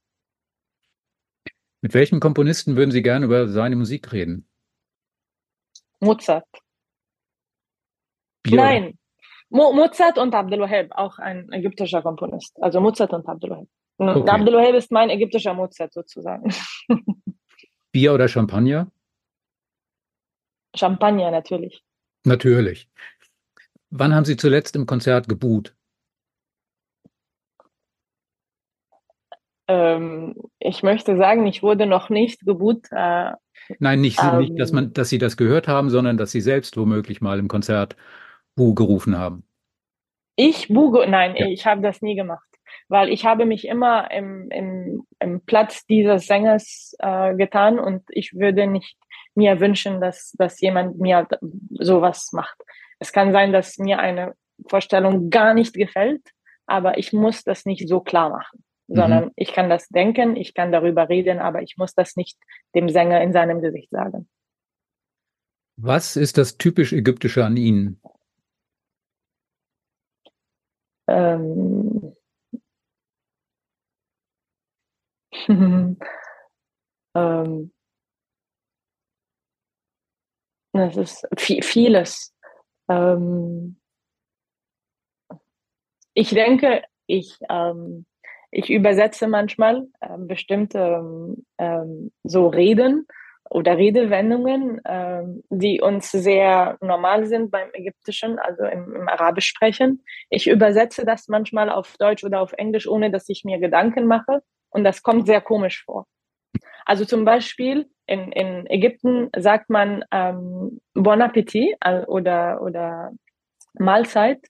[1.81, 4.49] Mit welchem Komponisten würden Sie gerne über seine Musik reden?
[6.01, 6.47] Mozart.
[8.43, 8.99] Bier Nein.
[9.57, 12.63] Mo Mozart und Abdel Wahab, auch ein ägyptischer Komponist.
[12.63, 13.67] Also Mozart und Abdel Wahab.
[13.97, 14.29] Okay.
[14.31, 16.53] Abdel Wahab ist mein ägyptischer Mozart sozusagen.
[17.93, 18.93] Bier oder Champagner?
[20.75, 21.83] Champagner natürlich.
[22.25, 22.87] Natürlich.
[23.89, 25.75] Wann haben Sie zuletzt im Konzert gebuht?
[29.69, 32.89] Ähm, ich möchte sagen, ich wurde noch nicht gebuht.
[32.91, 33.33] Äh,
[33.79, 36.77] Nein, nicht, ähm, nicht dass, man, dass Sie das gehört haben, sondern dass Sie selbst
[36.77, 37.97] womöglich mal im Konzert
[38.57, 39.45] Bu gerufen haben.
[40.35, 41.47] Ich Bu, nein, ja.
[41.47, 42.47] ich habe das nie gemacht
[42.89, 48.35] weil ich habe mich immer im, im, im Platz dieses Sängers äh, getan und ich
[48.35, 48.97] würde nicht
[49.35, 51.27] mir wünschen, dass, dass jemand mir
[51.71, 52.57] sowas macht.
[52.99, 54.35] Es kann sein, dass mir eine
[54.69, 56.23] Vorstellung gar nicht gefällt,
[56.67, 58.97] aber ich muss das nicht so klar machen, mhm.
[58.97, 62.39] sondern ich kann das denken, ich kann darüber reden, aber ich muss das nicht
[62.75, 64.29] dem Sänger in seinem Gesicht sagen.
[65.79, 68.01] Was ist das typisch Ägyptische an Ihnen?
[71.09, 72.15] Ähm,
[77.15, 77.73] ähm,
[80.97, 81.27] ist
[81.63, 82.35] vieles.
[82.89, 83.81] Ähm,
[86.15, 88.07] ich denke, ich, ähm,
[88.51, 93.07] ich übersetze manchmal äh, bestimmte ähm, so Reden
[93.51, 100.03] oder Redewendungen, ähm, die uns sehr normal sind beim Ägyptischen, also im, im Arabisch sprechen.
[100.31, 104.43] Ich übersetze das manchmal auf Deutsch oder auf Englisch, ohne dass ich mir Gedanken mache.
[104.71, 106.07] Und das kommt sehr komisch vor.
[106.85, 113.13] Also zum Beispiel in, in Ägypten sagt man ähm, Bon Appetit äh, oder, oder
[113.75, 114.41] Mahlzeit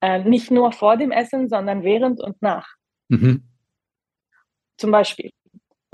[0.00, 2.68] äh, nicht nur vor dem Essen, sondern während und nach.
[3.08, 3.44] Mhm.
[4.76, 5.30] Zum Beispiel.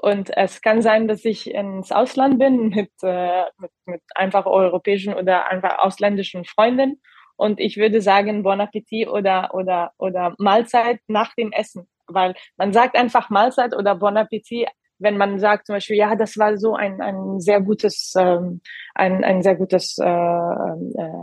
[0.04, 5.14] Und es kann sein, dass ich ins Ausland bin mit, äh, mit, mit einfach europäischen
[5.14, 7.00] oder einfach ausländischen Freunden
[7.36, 12.72] und ich würde sagen Bon Appetit oder, oder, oder Mahlzeit nach dem Essen weil man
[12.72, 16.74] sagt einfach Mahlzeit oder Bon Appetit, wenn man sagt zum Beispiel, ja, das war so
[16.74, 18.60] ein, ein sehr gutes, ähm,
[18.94, 21.14] ein, ein sehr gutes äh, äh,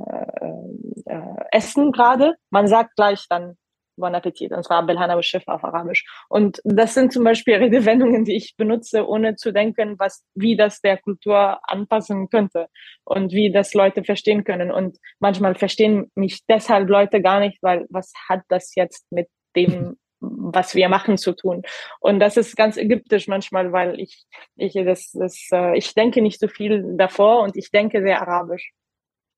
[1.05, 2.35] äh, Essen gerade.
[2.49, 3.57] Man sagt gleich dann
[4.01, 6.05] Bon Appetit, und zwar Belhana Schiff auf Arabisch.
[6.27, 10.81] Und das sind zum Beispiel Redewendungen, die ich benutze, ohne zu denken, was, wie das
[10.81, 12.67] der Kultur anpassen könnte
[13.05, 14.71] und wie das Leute verstehen können.
[14.71, 19.95] Und manchmal verstehen mich deshalb Leute gar nicht, weil was hat das jetzt mit dem
[20.21, 21.63] was wir machen zu tun.
[21.99, 24.25] Und das ist ganz ägyptisch manchmal, weil ich,
[24.55, 28.71] ich, das, das, äh, ich denke nicht so viel davor und ich denke sehr arabisch.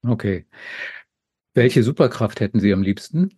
[0.06, 0.46] Okay.
[1.54, 3.38] Welche Superkraft hätten Sie am liebsten?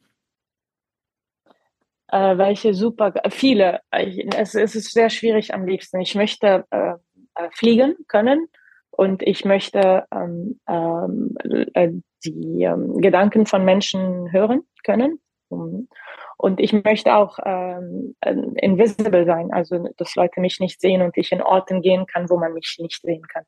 [2.16, 3.82] Äh, welche super, viele.
[3.92, 6.00] Es, es, ist sehr schwierig am liebsten.
[6.00, 6.94] Ich möchte äh,
[7.36, 8.48] äh, fliegen können
[8.90, 11.36] und ich möchte ähm, ähm,
[11.74, 11.90] äh,
[12.24, 15.20] die ähm, Gedanken von Menschen hören können.
[15.50, 21.34] Und ich möchte auch ähm, invisible sein, also dass Leute mich nicht sehen und ich
[21.34, 23.44] in Orten gehen kann, wo man mich nicht sehen kann.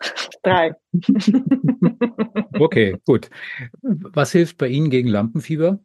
[0.44, 0.74] Drei.
[2.60, 3.30] okay, gut.
[3.82, 5.80] Was hilft bei Ihnen gegen Lampenfieber?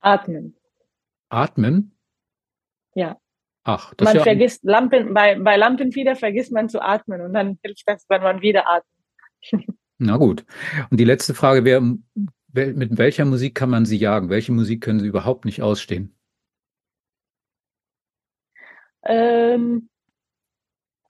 [0.00, 0.56] Atmen.
[1.28, 1.96] Atmen?
[2.94, 3.18] Ja.
[3.62, 7.58] Ach, das man ja vergisst Lampen, bei, bei Lampenfieber vergisst man zu atmen und dann
[7.62, 9.66] hilft das, wenn man wieder atmet.
[9.98, 10.46] Na gut.
[10.90, 11.82] Und die letzte Frage wäre,
[12.52, 14.30] mit welcher Musik kann man Sie jagen?
[14.30, 16.16] Welche Musik können Sie überhaupt nicht ausstehen?
[19.02, 19.90] Ähm,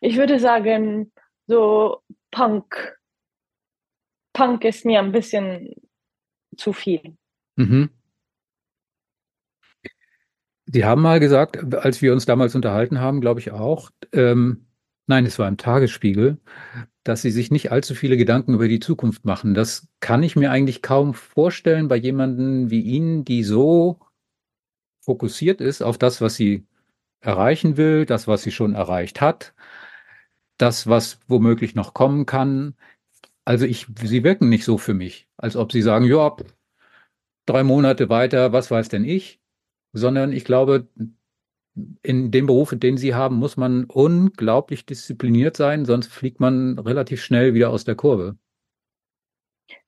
[0.01, 1.13] ich würde sagen,
[1.47, 2.99] so Punk.
[4.33, 5.75] Punk ist mir ein bisschen
[6.57, 7.17] zu viel.
[7.57, 7.91] Mhm.
[10.73, 14.67] Sie haben mal gesagt, als wir uns damals unterhalten haben, glaube ich auch, ähm,
[15.07, 16.39] nein, es war im Tagesspiegel,
[17.03, 19.55] dass Sie sich nicht allzu viele Gedanken über die Zukunft machen.
[19.55, 24.01] Das kann ich mir eigentlich kaum vorstellen bei jemandem wie Ihnen, die so
[25.01, 26.67] fokussiert ist auf das, was sie
[27.21, 29.55] erreichen will, das, was sie schon erreicht hat,
[30.59, 32.77] das, was womöglich noch kommen kann.
[33.45, 36.37] Also ich, Sie wirken nicht so für mich, als ob Sie sagen, ja,
[37.47, 39.40] drei Monate weiter, was weiß denn ich?
[39.93, 40.89] Sondern ich glaube,
[42.03, 47.23] in dem Beruf, den Sie haben, muss man unglaublich diszipliniert sein, sonst fliegt man relativ
[47.23, 48.37] schnell wieder aus der Kurve.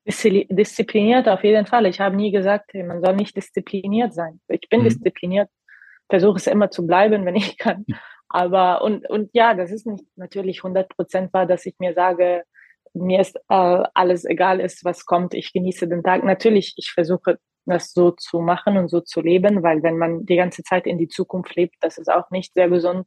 [0.04, 1.86] Diszipliniert auf jeden Fall.
[1.86, 4.40] Ich habe nie gesagt, man soll nicht diszipliniert sein.
[4.48, 4.84] Ich bin mhm.
[4.84, 5.48] diszipliniert,
[6.08, 7.84] versuche es immer zu bleiben, wenn ich kann.
[8.28, 12.42] Aber und, und ja, das ist nicht natürlich 100 Prozent wahr, dass ich mir sage,
[12.94, 15.34] mir ist äh, alles egal ist, was kommt.
[15.34, 16.24] Ich genieße den Tag.
[16.24, 20.36] Natürlich, ich versuche das so zu machen und so zu leben, weil wenn man die
[20.36, 23.06] ganze Zeit in die Zukunft lebt, das ist auch nicht sehr gesund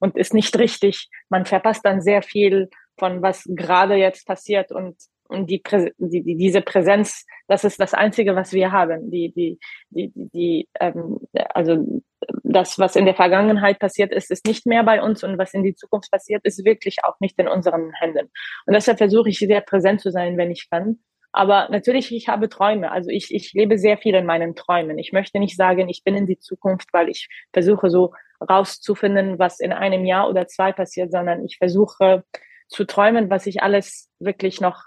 [0.00, 1.08] und ist nicht richtig.
[1.28, 4.96] Man verpasst dann sehr viel von was gerade jetzt passiert und
[5.28, 5.62] und die,
[5.98, 9.10] die, die, diese Präsenz, das ist das Einzige, was wir haben.
[9.10, 11.18] Die, die, die, die, ähm,
[11.54, 12.02] also
[12.42, 15.62] das, was in der Vergangenheit passiert ist, ist nicht mehr bei uns und was in
[15.62, 18.30] die Zukunft passiert, ist wirklich auch nicht in unseren Händen.
[18.66, 20.98] Und deshalb versuche ich sehr präsent zu sein, wenn ich kann
[21.34, 22.92] aber natürlich, ich habe Träume.
[22.92, 25.00] Also ich, ich lebe sehr viel in meinen Träumen.
[25.00, 29.58] Ich möchte nicht sagen, ich bin in die Zukunft, weil ich versuche so rauszufinden, was
[29.58, 32.22] in einem Jahr oder zwei passiert, sondern ich versuche
[32.68, 34.84] zu träumen, was ich alles wirklich noch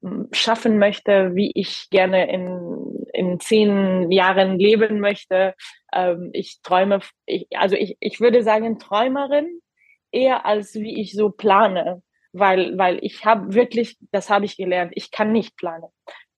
[0.00, 5.56] hm, schaffen möchte, wie ich gerne in, in zehn Jahren leben möchte.
[5.92, 9.48] Ähm, ich träume, ich, also ich, ich würde sagen Träumerin
[10.12, 14.92] eher als wie ich so plane weil, weil ich habe wirklich, das habe ich gelernt,
[14.94, 15.88] ich kann nicht planen.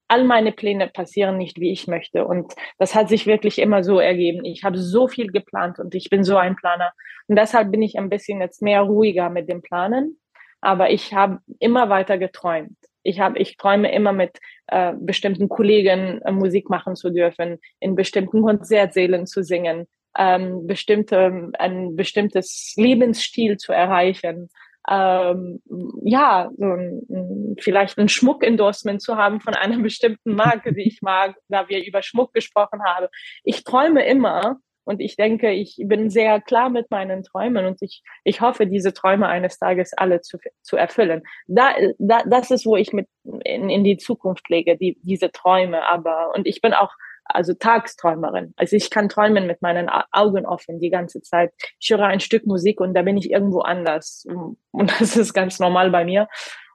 [0.08, 2.26] All meine Pläne passieren nicht, wie ich möchte.
[2.26, 4.44] Und das hat sich wirklich immer so ergeben.
[4.44, 6.92] Ich habe so viel geplant und ich bin so ein Planer.
[7.28, 10.18] Und deshalb bin ich ein bisschen jetzt mehr ruhiger mit dem Planen.
[10.60, 12.76] Aber ich habe immer weiter geträumt.
[13.02, 17.94] Ich habe, ich träume immer mit äh, bestimmten Kollegen äh, Musik machen zu dürfen, in
[17.94, 19.86] bestimmten Konzertsälen zu singen,
[20.18, 24.50] ähm, bestimmte, ein bestimmtes Lebensstil zu erreichen
[24.90, 25.62] ähm,
[26.02, 31.36] ja, so ein, vielleicht ein Schmuckendorsement zu haben von einer bestimmten Marke, die ich mag,
[31.48, 33.06] da wir über Schmuck gesprochen haben.
[33.44, 38.02] Ich träume immer und ich denke, ich bin sehr klar mit meinen Träumen und ich,
[38.24, 41.22] ich hoffe, diese Träume eines Tages alle zu, zu erfüllen.
[41.46, 43.06] Da, da, das ist, wo ich mit
[43.44, 45.86] in, in die Zukunft lege, die, diese Träume.
[45.86, 46.92] Aber, und ich bin auch
[47.34, 48.54] also Tagsträumerin.
[48.56, 51.52] Also ich kann träumen mit meinen Augen offen die ganze Zeit.
[51.78, 54.26] Ich höre ein Stück Musik und da bin ich irgendwo anders.
[54.70, 56.28] Und das ist ganz normal bei mir.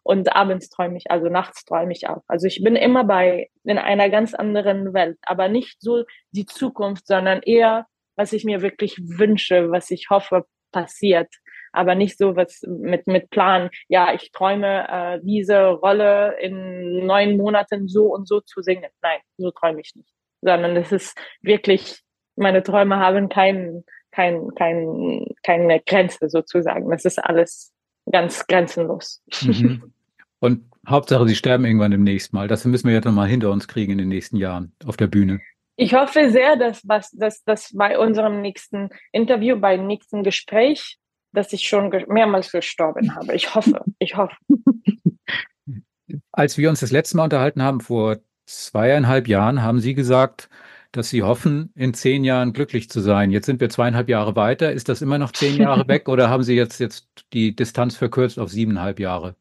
[0.04, 2.22] Und abends träume ich, also nachts träume ich auch.
[2.28, 7.08] Also ich bin immer bei, in einer ganz anderen Welt, aber nicht so die Zukunft,
[7.08, 11.34] sondern eher, was ich mir wirklich wünsche, was ich hoffe passiert.
[11.72, 13.72] Aber nicht so was mit, mit Plan.
[13.88, 18.92] Ja, ich träume, äh, diese Rolle in neun Monaten so und so zu singen.
[19.02, 22.02] Nein, so träume ich nicht sondern es ist wirklich,
[22.36, 26.90] meine Träume haben kein, kein, kein, keine Grenze sozusagen.
[26.90, 27.74] Das ist alles
[28.12, 29.22] ganz grenzenlos.
[29.42, 29.92] Mhm.
[30.40, 32.48] Und Hauptsache, sie sterben irgendwann demnächst mal.
[32.48, 35.42] Das müssen wir jetzt nochmal hinter uns kriegen in den nächsten Jahren auf der Bühne.
[35.78, 40.98] Ich hoffe sehr, dass, was, dass, dass bei unserem nächsten Interview, beim nächsten Gespräch,
[41.34, 43.34] dass ich schon mehrmals gestorben habe.
[43.34, 44.36] Ich hoffe, ich hoffe.
[46.32, 50.50] Als wir uns das letzte Mal unterhalten haben, vor zweieinhalb Jahren haben Sie gesagt,
[50.92, 53.32] dass Sie hoffen, in zehn Jahren glücklich zu sein.
[53.32, 54.72] Jetzt sind wir zweieinhalb Jahre weiter.
[54.72, 58.40] Ist das immer noch zehn Jahre weg oder haben Sie jetzt, jetzt die Distanz verkürzt
[58.40, 59.36] auf siebeneinhalb Jahre?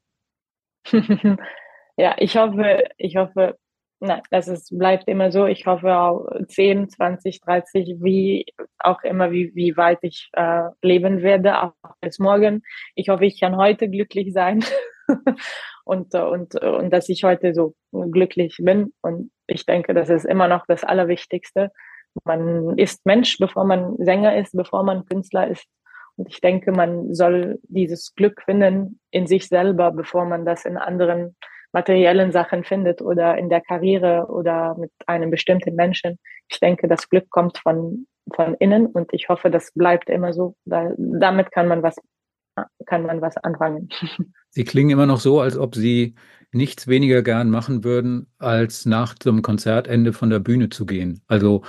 [1.97, 3.57] ja, ich hoffe, ich hoffe,
[4.01, 5.47] nein, das ist, bleibt immer so.
[5.47, 8.47] Ich hoffe auch 10, 20, 30, wie
[8.79, 12.63] auch immer, wie, wie weit ich äh, leben werde, auch bis morgen.
[12.95, 14.65] Ich hoffe, ich kann heute glücklich sein
[15.85, 18.93] und, und, und dass ich heute so glücklich bin.
[19.03, 21.71] Und ich denke, das ist immer noch das Allerwichtigste.
[22.25, 25.67] Man ist Mensch, bevor man Sänger ist, bevor man Künstler ist.
[26.17, 30.77] Und ich denke, man soll dieses Glück finden in sich selber, bevor man das in
[30.77, 31.37] anderen
[31.73, 36.19] materiellen Sachen findet oder in der Karriere oder mit einem bestimmten Menschen.
[36.49, 40.55] Ich denke, das Glück kommt von, von innen und ich hoffe, das bleibt immer so.
[40.65, 41.97] Da, damit kann man was,
[42.87, 43.89] kann man was anfangen.
[44.51, 46.15] Sie klingen immer noch so, als ob Sie
[46.53, 51.21] nichts weniger gern machen würden, als nach zum Konzertende von der Bühne zu gehen.
[51.27, 51.63] Also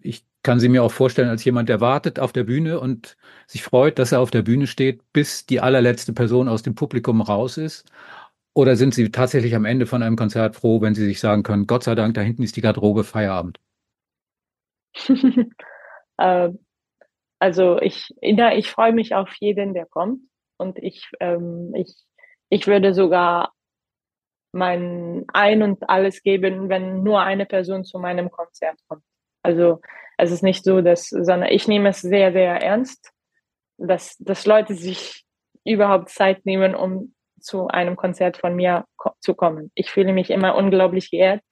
[0.00, 3.16] ich kann sie mir auch vorstellen als jemand, der wartet auf der Bühne und
[3.46, 7.20] sich freut, dass er auf der Bühne steht, bis die allerletzte Person aus dem Publikum
[7.20, 7.90] raus ist
[8.58, 11.68] oder sind Sie tatsächlich am Ende von einem Konzert froh, wenn Sie sich sagen können,
[11.68, 13.60] Gott sei Dank, da hinten ist die Garderobe, Feierabend?
[16.18, 16.50] äh,
[17.38, 20.22] also ich, ja, ich freue mich auf jeden, der kommt.
[20.56, 21.94] Und ich, ähm, ich,
[22.48, 23.52] ich würde sogar
[24.52, 29.04] mein Ein und alles geben, wenn nur eine Person zu meinem Konzert kommt.
[29.42, 29.80] Also
[30.16, 33.12] es ist nicht so, dass, sondern ich nehme es sehr, sehr ernst,
[33.76, 35.24] dass, dass Leute sich
[35.64, 39.70] überhaupt Zeit nehmen, um zu einem Konzert von mir ko zu kommen.
[39.74, 41.42] Ich fühle mich immer unglaublich geehrt.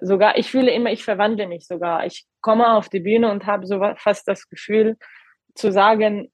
[0.00, 2.04] Sogar, ich fühle immer, ich verwandle mich sogar.
[2.06, 4.96] Ich komme auf die Bühne und habe so fast das Gefühl
[5.54, 6.30] zu sagen,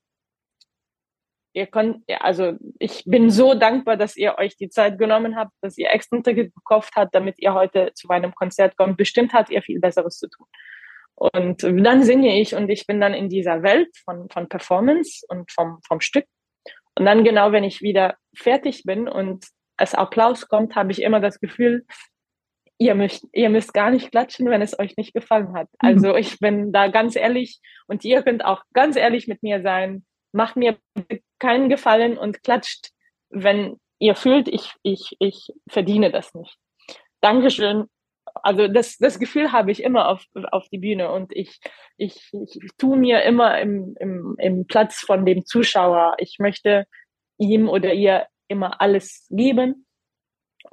[1.54, 5.78] ihr könnt, also ich bin so dankbar, dass ihr euch die Zeit genommen habt, dass
[5.78, 8.96] ihr extra Ticket gekauft habt, damit ihr heute zu meinem Konzert kommt.
[8.96, 10.46] Bestimmt hat ihr viel Besseres zu tun.
[11.14, 15.52] Und dann singe ich und ich bin dann in dieser Welt von, von Performance und
[15.52, 16.24] vom, vom Stück
[16.98, 19.46] und dann genau, wenn ich wieder fertig bin und
[19.76, 21.86] es Applaus kommt, habe ich immer das Gefühl,
[22.82, 25.68] ihr müsst, ihr müsst gar nicht klatschen, wenn es euch nicht gefallen hat.
[25.80, 25.88] Mhm.
[25.88, 30.04] Also ich bin da ganz ehrlich und ihr könnt auch ganz ehrlich mit mir sein.
[30.32, 30.78] Macht mir
[31.38, 32.90] keinen Gefallen und klatscht,
[33.30, 36.56] wenn ihr fühlt, ich, ich, ich verdiene das nicht.
[37.20, 37.86] Dankeschön
[38.34, 41.60] also das, das Gefühl habe ich immer auf, auf die Bühne und ich,
[41.96, 46.14] ich, ich tue mir immer im, im, im Platz von dem Zuschauer.
[46.18, 46.86] Ich möchte
[47.38, 49.86] ihm oder ihr immer alles geben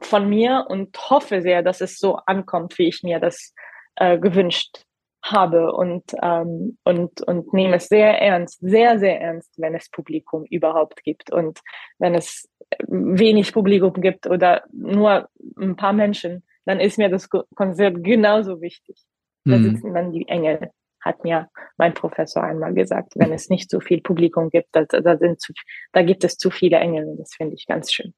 [0.02, 3.54] von mir und hoffe sehr, dass es so ankommt, wie ich mir das
[3.96, 4.84] äh, gewünscht
[5.22, 10.46] habe und, ähm, und, und nehme es sehr ernst, sehr, sehr ernst, wenn es Publikum
[10.46, 11.32] überhaupt gibt.
[11.32, 11.60] Und
[11.98, 12.48] wenn es
[12.88, 15.28] wenig Publikum gibt oder nur
[15.58, 19.04] ein paar Menschen, dann ist mir das Konzert genauso wichtig.
[19.46, 19.64] Da mhm.
[19.64, 20.72] sitzen dann die Engel,
[21.02, 23.14] hat mir mein Professor einmal gesagt.
[23.16, 25.54] Wenn es nicht so viel Publikum gibt, da, da, sind zu,
[25.94, 27.16] da gibt es zu viele Engel.
[27.18, 28.14] Das finde ich ganz schön.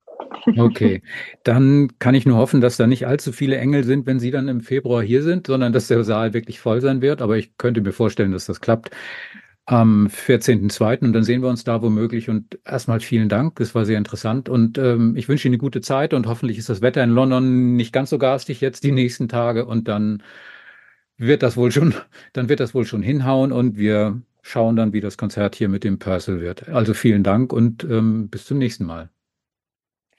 [0.58, 1.02] Okay,
[1.44, 4.48] dann kann ich nur hoffen, dass da nicht allzu viele Engel sind, wenn Sie dann
[4.48, 7.22] im Februar hier sind, sondern dass der Saal wirklich voll sein wird.
[7.22, 8.92] Aber ich könnte mir vorstellen, dass das klappt
[9.66, 11.02] am 14.02.
[11.06, 12.30] und dann sehen wir uns da womöglich.
[12.30, 15.82] Und erstmal vielen Dank, das war sehr interessant und ähm, ich wünsche Ihnen eine gute
[15.82, 19.28] Zeit und hoffentlich ist das Wetter in London nicht ganz so garstig jetzt die nächsten
[19.30, 20.24] Tage und dann
[21.18, 21.94] wird das wohl schon,
[22.34, 25.84] dann wird das wohl schon hinhauen und wir schauen dann, wie das Konzert hier mit
[25.84, 26.68] dem Purcell wird.
[26.70, 29.10] Also vielen Dank und ähm, bis zum nächsten Mal.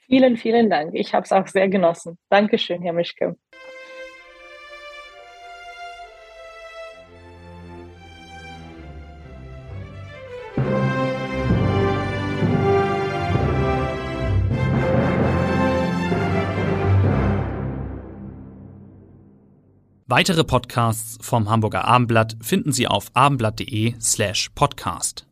[0.07, 0.93] Vielen, vielen Dank.
[0.93, 2.17] Ich habe es auch sehr genossen.
[2.29, 3.35] Dankeschön, Herr Mischke.
[20.15, 25.25] Weitere Podcasts vom Hamburger Abendblatt finden Sie auf abendblatt.de slash podcast.